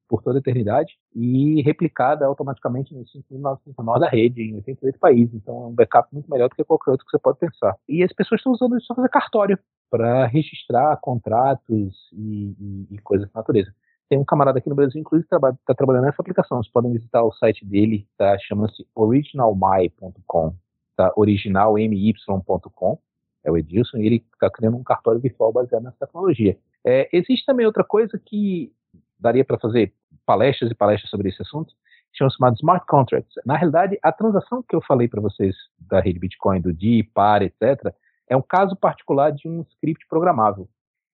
[0.09, 5.35] por toda a eternidade e replicada automaticamente no 5.909 da rede, em 88 países.
[5.35, 7.75] Então é um backup muito melhor do que qualquer outro que você pode pensar.
[7.87, 9.59] E as pessoas estão usando isso para fazer cartório,
[9.89, 13.71] para registrar contratos e, e, e coisas da natureza.
[14.09, 16.57] Tem um camarada aqui no Brasil, inclusive, que está trabalhando nessa aplicação.
[16.57, 18.35] Vocês podem visitar o site dele, tá?
[18.39, 20.55] Chama-se originalmy.com,
[20.97, 21.13] tá?
[21.15, 22.99] originalmy.com.
[23.43, 26.57] É o Edilson, e ele está criando um cartório virtual baseado nessa tecnologia.
[26.83, 28.73] É, existe também outra coisa que
[29.19, 29.93] daria para fazer
[30.25, 31.73] palestras e palestras sobre esse assunto,
[32.13, 33.33] chama chamado Smart Contracts.
[33.45, 37.43] Na realidade, a transação que eu falei para vocês da rede Bitcoin, do DI, PAR,
[37.43, 37.93] etc.,
[38.27, 40.67] é um caso particular de um script programável.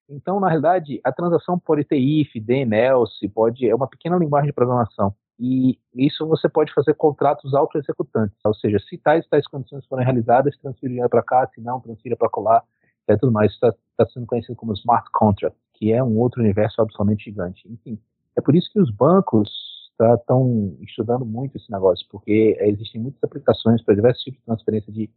[0.10, 4.48] Então, na realidade, a transação pode ter if, then, else, pode, é uma pequena linguagem
[4.48, 5.14] de programação.
[5.40, 10.58] E isso você pode fazer contratos auto-executantes, ou seja, se tais tais condições forem realizadas,
[10.58, 12.64] transfira para cá, se não, transfira para colar,
[13.08, 13.52] é tudo mais.
[13.52, 17.68] Isso está tá sendo conhecido como smart contract, que é um outro universo absolutamente gigante.
[17.70, 18.00] Enfim,
[18.38, 19.50] é por isso que os bancos
[19.92, 24.94] estão tá, estudando muito esse negócio, porque existem muitas aplicações para diversos tipos de transferência
[24.94, 25.10] de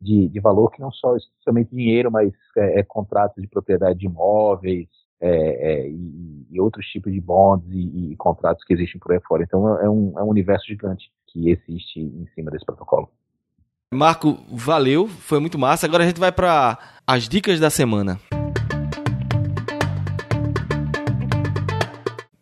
[0.00, 4.06] de, de valor que não só somente dinheiro, mas é, é contratos de propriedade de
[4.06, 4.88] imóveis
[5.20, 9.20] é, é, e, e, outros tipos de bonds e, e, contratos que existem por aí
[9.20, 9.42] fora.
[9.42, 13.10] Então é um, é um universo gigante que existe em cima desse protocolo.
[13.92, 15.84] Marco, valeu, foi muito massa.
[15.84, 18.18] Agora a gente vai para as dicas da semana.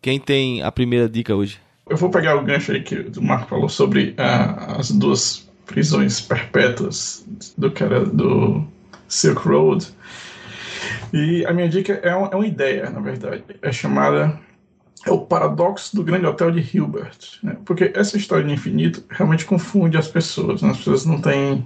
[0.01, 1.59] Quem tem a primeira dica hoje?
[1.89, 6.19] Eu vou pegar o gancho aí que o Marco falou sobre uh, as duas prisões
[6.19, 8.65] perpétuas do cara do
[9.07, 9.87] Silk Road.
[11.13, 13.43] E a minha dica é, uma, é uma ideia, na verdade.
[13.61, 14.39] É chamada
[15.05, 17.39] é o paradoxo do grande hotel de Hilbert.
[17.43, 17.55] Né?
[17.63, 20.61] Porque essa história de infinito realmente confunde as pessoas.
[20.61, 20.71] Né?
[20.71, 21.65] As pessoas não têm,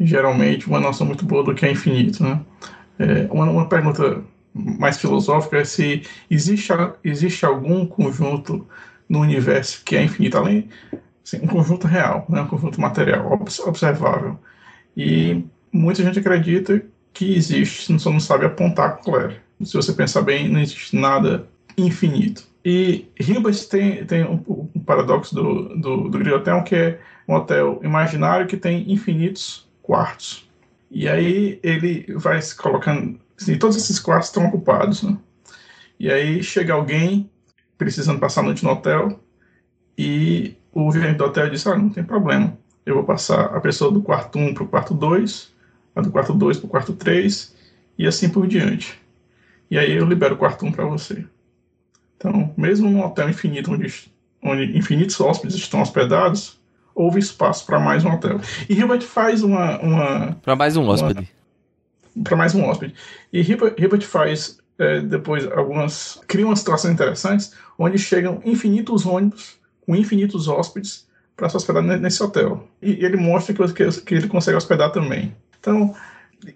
[0.00, 2.22] geralmente, uma noção muito boa do que é infinito.
[2.24, 2.40] Né?
[2.98, 4.22] É, uma, uma pergunta
[4.54, 6.72] mais filosófica é se existe,
[7.04, 8.66] existe algum conjunto
[9.08, 10.68] no universo que é infinito, além
[11.24, 12.40] Assim, um conjunto real, né?
[12.40, 13.32] um conjunto material,
[13.66, 14.38] observável.
[14.96, 19.36] E muita gente acredita que existe, só não sabe apontar qual é.
[19.62, 21.46] Se você pensar bem, não existe nada
[21.76, 22.44] infinito.
[22.64, 27.80] E Hilbert tem, tem um, um paradoxo do, do, do Hotel, que é um hotel
[27.82, 30.48] imaginário que tem infinitos quartos.
[30.90, 33.18] E aí ele vai se colocando.
[33.40, 35.02] Assim, todos esses quartos estão ocupados.
[35.02, 35.16] Né?
[35.98, 37.30] E aí chega alguém
[37.76, 39.20] precisando passar a noite no hotel
[39.98, 43.92] e o gerente do hotel disse: ah, não tem problema, eu vou passar a pessoa
[43.92, 45.52] do quarto 1 para o quarto 2,
[45.94, 47.54] a do quarto 2 para o quarto 3
[47.98, 49.00] e assim por diante.
[49.70, 51.24] E aí eu libero o quarto 1 para você.
[52.16, 54.12] Então, mesmo num hotel infinito onde,
[54.42, 56.60] onde infinitos hóspedes estão hospedados,
[56.94, 58.40] houve espaço para mais um hotel.
[58.68, 59.78] E Hilbert faz uma.
[59.80, 61.28] uma para mais um hóspede.
[62.22, 62.94] Para mais um hóspede.
[63.32, 66.20] E Hilbert, Hilbert faz é, depois algumas.
[66.26, 71.06] cria umas situações interessantes onde chegam infinitos ônibus com infinitos hóspedes
[71.36, 72.68] para se hospedar nesse hotel.
[72.80, 75.34] E ele mostra que, ele consegue hospedar também.
[75.58, 75.94] Então,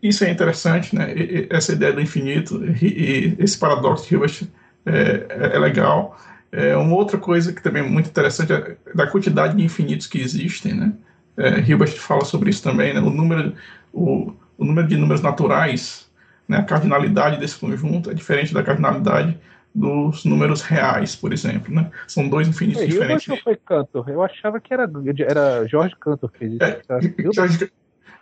[0.02, 1.12] isso é interessante, né?
[1.50, 4.42] Essa ideia do infinito e, e esse paradoxo de Hilbert
[4.84, 6.18] é, é, é, legal.
[6.52, 10.20] É uma outra coisa que também é muito interessante é da quantidade de infinitos que
[10.20, 10.92] existem, né?
[11.36, 13.00] É, Hilbert fala sobre isso também, né?
[13.00, 13.54] O número,
[13.92, 16.06] o, o número de números naturais,
[16.48, 16.58] né?
[16.58, 19.36] A cardinalidade desse conjunto é diferente da cardinalidade
[19.76, 21.90] dos números reais, por exemplo, né?
[22.08, 23.28] São dois infinitos é, diferentes.
[23.28, 24.08] Eu foi Cantor.
[24.08, 26.62] Eu achava que era, era Jorge Cantor que fez isso.
[26.64, 27.70] É, Jorge,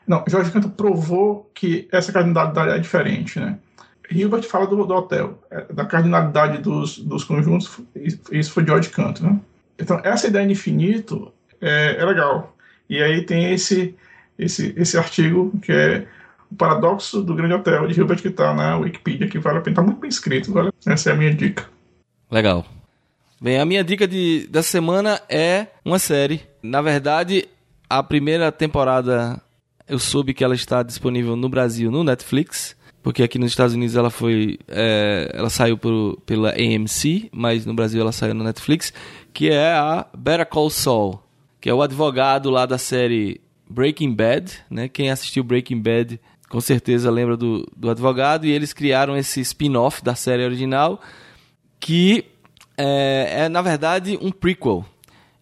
[0.07, 3.57] não, Jorge Cantor provou que essa cardinalidade é diferente, né?
[4.11, 7.81] Hilbert fala do, do hotel, é, da cardinalidade dos, dos conjuntos,
[8.31, 9.41] isso foi George Cantor, né?
[9.79, 12.57] Então, essa ideia de infinito é, é legal.
[12.91, 13.95] E aí tem esse,
[14.39, 16.07] esse, esse artigo que é
[16.55, 19.73] o Paradoxo do Grande Hotel, de Hilbert, que está na Wikipedia, que vale a pena,
[19.73, 20.71] está muito bem escrito, vale?
[20.87, 21.69] essa é a minha dica.
[22.31, 22.65] Legal.
[23.41, 26.41] Bem, a minha dica de, dessa semana é uma série.
[26.63, 27.49] Na verdade,
[27.91, 29.43] a primeira temporada
[29.87, 33.97] eu soube que ela está disponível no Brasil no Netflix, porque aqui nos Estados Unidos
[33.97, 38.95] ela foi, é, ela saiu por, pela AMC, mas no Brasil ela saiu no Netflix,
[39.33, 41.21] que é a Better Call Saul,
[41.61, 44.89] que é o advogado lá da série Breaking Bad, né?
[44.89, 46.21] Quem assistiu Breaking Bad
[46.55, 51.01] com certeza lembra do, do advogado, e eles criaram esse spin-off da série original,
[51.81, 52.27] que
[52.79, 54.85] é, é, na verdade, um prequel.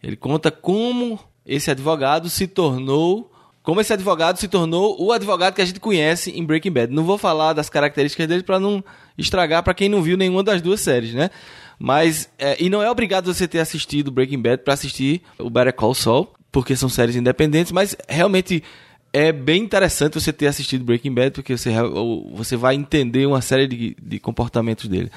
[0.02, 3.30] Ele conta como esse advogado se tornou.
[3.62, 6.94] Como esse advogado se tornou o advogado que a gente conhece em Breaking Bad.
[6.94, 8.82] Não vou falar das características dele para não
[9.18, 11.28] estragar para quem não viu nenhuma das duas séries, né?
[11.78, 15.74] Mas é, e não é obrigado você ter assistido Breaking Bad para assistir o Better
[15.74, 18.62] Call Saul, porque são séries independentes, mas realmente
[19.12, 21.70] é bem interessante você ter assistido Breaking Bad, porque você,
[22.32, 25.10] você vai entender uma série de, de comportamentos dele.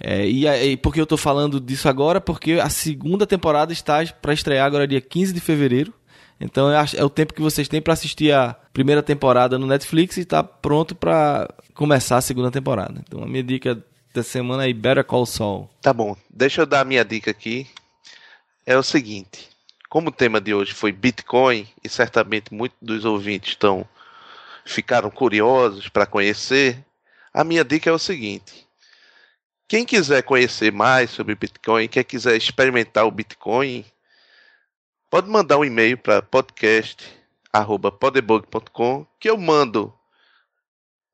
[0.00, 2.20] É, e, e por que eu estou falando disso agora?
[2.20, 5.94] Porque a segunda temporada está para estrear agora dia 15 de fevereiro.
[6.40, 10.16] Então é, é o tempo que vocês têm para assistir a primeira temporada no Netflix
[10.16, 13.00] e está pronto para começar a segunda temporada.
[13.06, 15.70] Então a minha dica da semana é Better Call Saul.
[15.80, 17.66] Tá bom, deixa eu dar a minha dica aqui.
[18.66, 19.51] É o seguinte:
[19.92, 23.86] como o tema de hoje foi Bitcoin, e certamente muitos dos ouvintes estão,
[24.64, 26.82] ficaram curiosos para conhecer,
[27.30, 28.66] a minha dica é o seguinte.
[29.68, 33.84] Quem quiser conhecer mais sobre Bitcoin, quem quiser experimentar o Bitcoin,
[35.10, 39.92] pode mandar um e-mail para podcast@podebug.com que eu mando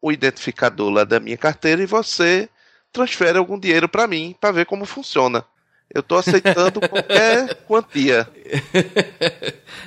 [0.00, 2.48] o identificador lá da minha carteira e você
[2.92, 5.44] transfere algum dinheiro para mim para ver como funciona.
[5.92, 8.28] Eu tô aceitando qualquer quantia.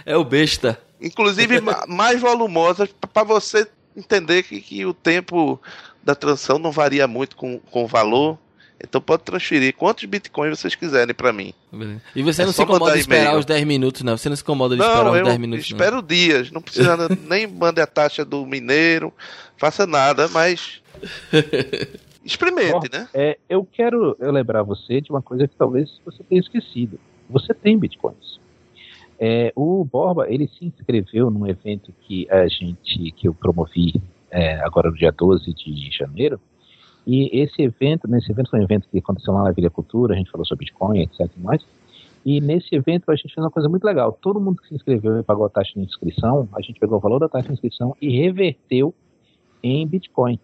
[0.04, 0.82] É o besta.
[1.00, 5.62] Inclusive mais volumosa para você entender que, que o tempo
[6.04, 8.38] da transação não varia muito com, com o valor.
[8.84, 11.54] Então pode transferir quantos bitcoins vocês quiserem para mim.
[12.16, 14.18] E você é não se incomoda de esperar os 10 minutos, não?
[14.18, 15.70] Você não se incomoda de não, esperar os 10 minutos?
[15.70, 16.04] Eu espero não.
[16.04, 16.52] dias.
[16.52, 16.98] Não precisa
[17.30, 19.14] nem mande a taxa do mineiro,
[19.56, 20.82] faça nada, mas
[22.24, 23.08] Experimente, né?
[23.14, 27.00] É, eu quero eu lembrar você de uma coisa que talvez você tenha esquecido.
[27.30, 28.40] Você tem bitcoins.
[29.20, 34.56] É, o Borba ele se inscreveu num evento que a gente que eu promovi é,
[34.62, 36.40] agora no dia 12 de janeiro.
[37.06, 40.18] E esse evento, nesse evento foi um evento que aconteceu lá na Vila Cultura, a
[40.18, 41.28] gente falou sobre Bitcoin, etc.
[41.38, 41.66] Mais.
[42.24, 44.18] E nesse evento a gente fez uma coisa muito legal.
[44.22, 47.02] Todo mundo que se inscreveu e pagou a taxa de inscrição, a gente pegou o
[47.02, 48.94] valor da taxa de inscrição e reverteu
[49.64, 50.40] em Bitcoin.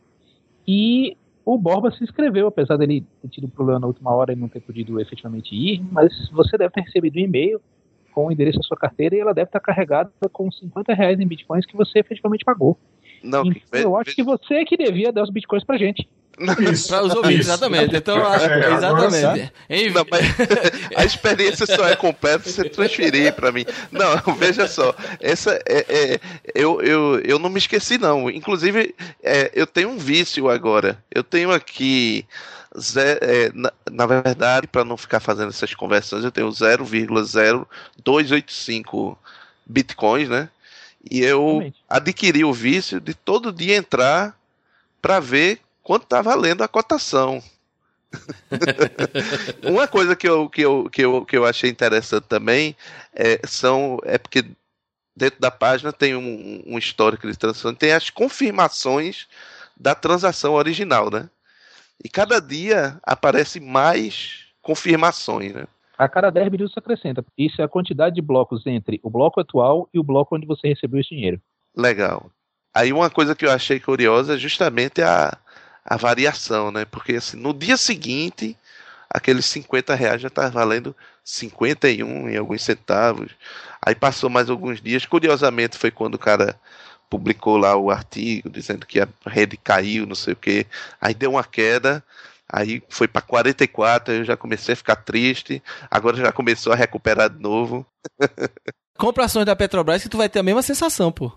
[0.68, 1.16] E
[1.48, 4.60] o Borba se inscreveu, apesar dele ter tido problema na última hora e não ter
[4.60, 7.62] podido efetivamente ir, mas você deve ter recebido um e-mail
[8.12, 11.26] com o endereço da sua carteira e ela deve estar carregada com 50 reais em
[11.26, 12.78] bitcoins que você efetivamente pagou.
[13.24, 16.06] Não, então, eu acho que você é que devia dar os bitcoins pra gente.
[16.38, 17.96] Para os ouvintes, exatamente.
[17.96, 19.24] Então, acho, é, exatamente.
[19.24, 19.50] Não,
[20.96, 23.66] a experiência só é completa se você transferir para mim.
[23.92, 24.94] Não, veja só.
[25.20, 26.20] Essa é, é,
[26.54, 28.30] eu, eu, eu não me esqueci, não.
[28.30, 31.04] Inclusive, é, eu tenho um vício agora.
[31.10, 32.24] Eu tenho aqui.
[32.80, 39.18] Zé, é, na, na, verdade, para não ficar fazendo essas conversões, eu tenho 0,0285
[39.66, 40.50] bitcoins, né?
[41.10, 44.38] E eu adquiri o vício de todo dia entrar
[45.02, 47.42] para ver quanto está valendo a cotação.
[49.64, 52.76] Uma coisa que eu, que, eu, que, eu, que eu achei interessante também
[53.16, 54.44] é, são, é porque
[55.16, 59.28] dentro da página tem um, um histórico de transação, tem as confirmações
[59.78, 61.30] da transação original, né?
[62.04, 65.68] E cada dia aparece mais confirmações, né?
[65.98, 67.24] A cada 10 minutos acrescenta.
[67.38, 70.68] Isso é a quantidade de blocos entre o bloco atual e o bloco onde você
[70.68, 71.42] recebeu esse dinheiro.
[71.76, 72.30] Legal.
[72.74, 75.36] Aí uma coisa que eu achei curiosa é justamente a,
[75.88, 76.84] a variação, né?
[76.84, 78.58] Porque assim, no dia seguinte,
[79.10, 83.32] aqueles 50 reais já está valendo 51 em alguns centavos.
[83.82, 85.06] Aí passou mais alguns dias.
[85.06, 86.60] Curiosamente, foi quando o cara
[87.10, 90.68] publicou lá o artigo dizendo que a rede caiu, não sei o que.
[91.00, 92.04] Aí deu uma queda.
[92.50, 95.64] Aí foi para 44, eu já comecei a ficar triste.
[95.90, 97.86] Agora já começou a recuperar de novo.
[98.98, 101.32] Compra ações da Petrobras que tu vai ter a mesma sensação, pô.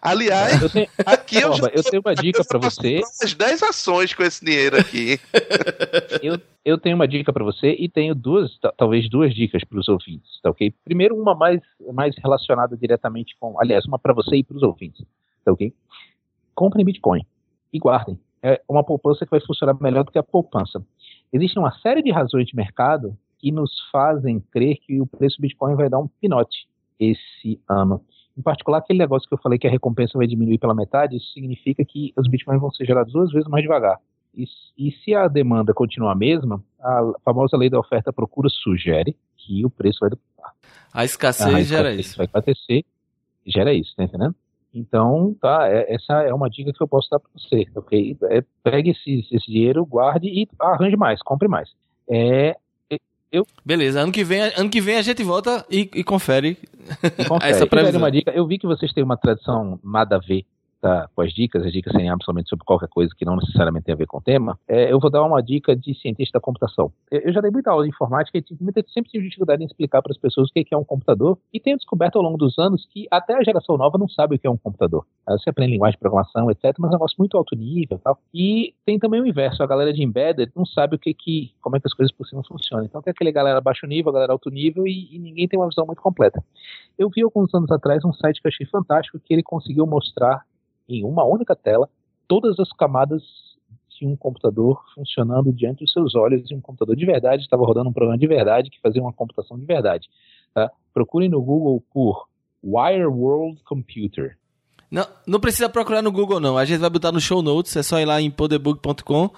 [0.00, 3.00] Aliás, eu tenho, aqui eu, já, eu tenho uma dica para você.
[3.20, 5.18] Umas 10 ações com esse dinheiro aqui.
[6.22, 9.88] eu, eu tenho uma dica para você e tenho duas, talvez duas dicas para os
[9.88, 10.72] ouvintes, tá ok?
[10.84, 11.60] Primeiro, uma mais,
[11.92, 13.58] mais relacionada diretamente com.
[13.60, 15.04] Aliás, uma para você e para os ouvintes,
[15.44, 15.72] tá ok?
[16.54, 17.24] Comprem Bitcoin
[17.72, 18.18] e guardem.
[18.42, 20.84] É uma poupança que vai funcionar melhor do que a poupança.
[21.32, 25.42] Existem uma série de razões de mercado que nos fazem crer que o preço do
[25.42, 26.68] Bitcoin vai dar um pinote
[26.98, 28.04] esse ano.
[28.36, 31.32] Em particular, aquele negócio que eu falei que a recompensa vai diminuir pela metade, isso
[31.32, 33.98] significa que os bitcoins vão ser gerados duas vezes mais devagar.
[34.36, 34.44] E,
[34.76, 39.64] e se a demanda continuar a mesma, a famosa lei da oferta procura sugere que
[39.64, 40.52] o preço vai duplicar.
[40.92, 42.16] A escassez a gera isso.
[42.16, 42.84] Vai acontecer,
[43.46, 44.34] gera isso, tá entendendo?
[44.74, 48.16] Então, tá, é, essa é uma dica que eu posso dar para você, ok?
[48.24, 51.70] É, pegue esse, esse dinheiro, guarde e arranje mais, compre mais.
[52.10, 52.56] É,
[53.34, 53.46] eu...
[53.64, 56.56] Beleza, ano que vem, ano que vem a gente volta e, e confere,
[57.18, 57.50] e confere.
[57.52, 58.00] essa previsão.
[58.00, 60.44] Uma dica, eu vi que vocês têm uma tradição nada a ver,
[60.84, 63.94] tá, com as dicas, as dicas sem absolutamente sobre qualquer coisa que não necessariamente tem
[63.94, 66.92] a ver com o tema, é, eu vou dar uma dica de cientista da computação.
[67.10, 68.44] Eu, eu já dei muita aula de informática e
[68.92, 71.78] sempre tive dificuldade em explicar para as pessoas o que é um computador e tenho
[71.78, 74.50] descoberto ao longo dos anos que até a geração nova não sabe o que é
[74.50, 75.06] um computador.
[75.26, 78.18] Você aprende linguagem de programação, etc., mas é um negócio muito alto nível e tal.
[78.34, 81.76] E tem também o inverso, a galera de embedded não sabe o que que, como
[81.76, 82.84] é que as coisas por cima funcionam.
[82.84, 85.86] Então tem aquele galera baixo nível, galera alto nível e, e ninguém tem uma visão
[85.86, 86.44] muito completa.
[86.98, 90.44] Eu vi alguns anos atrás um site que eu achei fantástico que ele conseguiu mostrar
[90.88, 91.88] em uma única tela
[92.26, 93.22] todas as camadas
[93.98, 97.90] de um computador funcionando diante dos seus olhos e um computador de verdade estava rodando
[97.90, 100.08] um programa de verdade que fazia uma computação de verdade.
[100.52, 100.70] Tá?
[100.92, 102.26] Procure no Google por
[102.62, 104.36] Wire World Computer.
[104.90, 107.82] Não, não precisa procurar no Google não, a gente vai botar no show notes, é
[107.82, 109.30] só ir lá em podebug.com.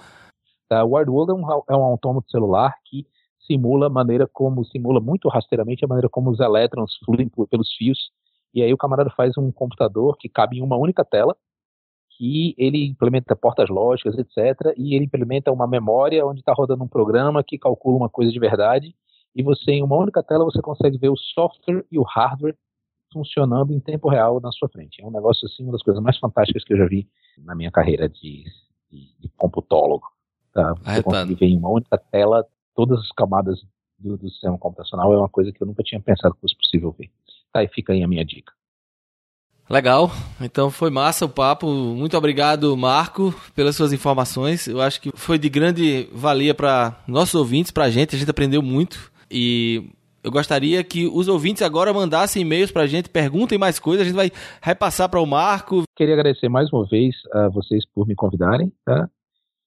[0.67, 0.83] Tá?
[0.83, 3.05] Wire World é um, é um autômato celular que
[3.45, 8.11] simula a maneira como, simula muito rasteiramente a maneira como os elétrons fluem pelos fios
[8.57, 11.37] e aí o camarada faz um computador que cabe em uma única tela,
[12.09, 14.73] que ele implementa portas lógicas, etc.
[14.75, 18.39] E ele implementa uma memória onde está rodando um programa que calcula uma coisa de
[18.39, 18.95] verdade.
[19.35, 22.57] E você, em uma única tela, você consegue ver o software e o hardware
[23.13, 25.03] funcionando em tempo real na sua frente.
[25.03, 27.07] É um negócio assim, uma das coisas mais fantásticas que eu já vi
[27.37, 28.43] na minha carreira de,
[28.89, 30.07] de, de computólogo.
[30.51, 30.73] Tá?
[30.73, 32.43] Você consegue ver em uma única tela
[32.73, 33.63] todas as camadas
[33.99, 35.13] do, do sistema computacional.
[35.13, 37.11] É uma coisa que eu nunca tinha pensado que fosse possível ver.
[37.57, 38.53] Tá, e fica aí a minha dica.
[39.67, 41.65] Legal, então foi massa o papo.
[41.67, 44.67] Muito obrigado, Marco, pelas suas informações.
[44.67, 48.15] Eu acho que foi de grande valia para nossos ouvintes, para a gente.
[48.15, 49.89] A gente aprendeu muito e
[50.23, 54.03] eu gostaria que os ouvintes agora mandassem e-mails para a gente, perguntem mais coisas.
[54.03, 54.31] A gente vai
[54.61, 55.81] repassar para o Marco.
[55.95, 59.09] Queria agradecer mais uma vez a vocês por me convidarem, tá?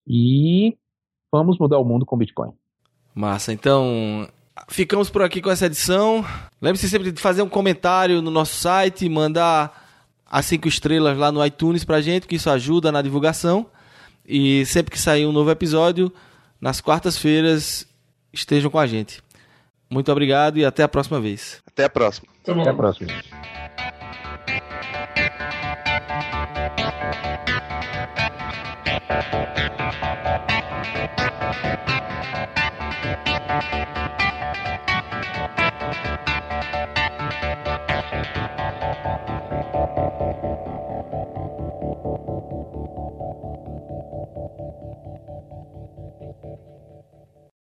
[0.07, 0.77] E
[1.33, 2.53] vamos mudar o mundo com Bitcoin.
[3.13, 3.53] Massa.
[3.53, 4.29] Então,
[4.71, 6.25] ficamos por aqui com essa edição.
[6.63, 9.89] Lembre-se sempre de fazer um comentário no nosso site, mandar
[10.31, 13.67] as cinco estrelas lá no iTunes pra gente, que isso ajuda na divulgação.
[14.27, 16.13] E sempre que sair um novo episódio,
[16.61, 17.87] nas quartas-feiras,
[18.33, 19.21] estejam com a gente.
[19.91, 21.61] Muito obrigado e até a próxima vez.
[21.67, 22.29] Até a próxima.
[22.47, 23.09] Até a próxima.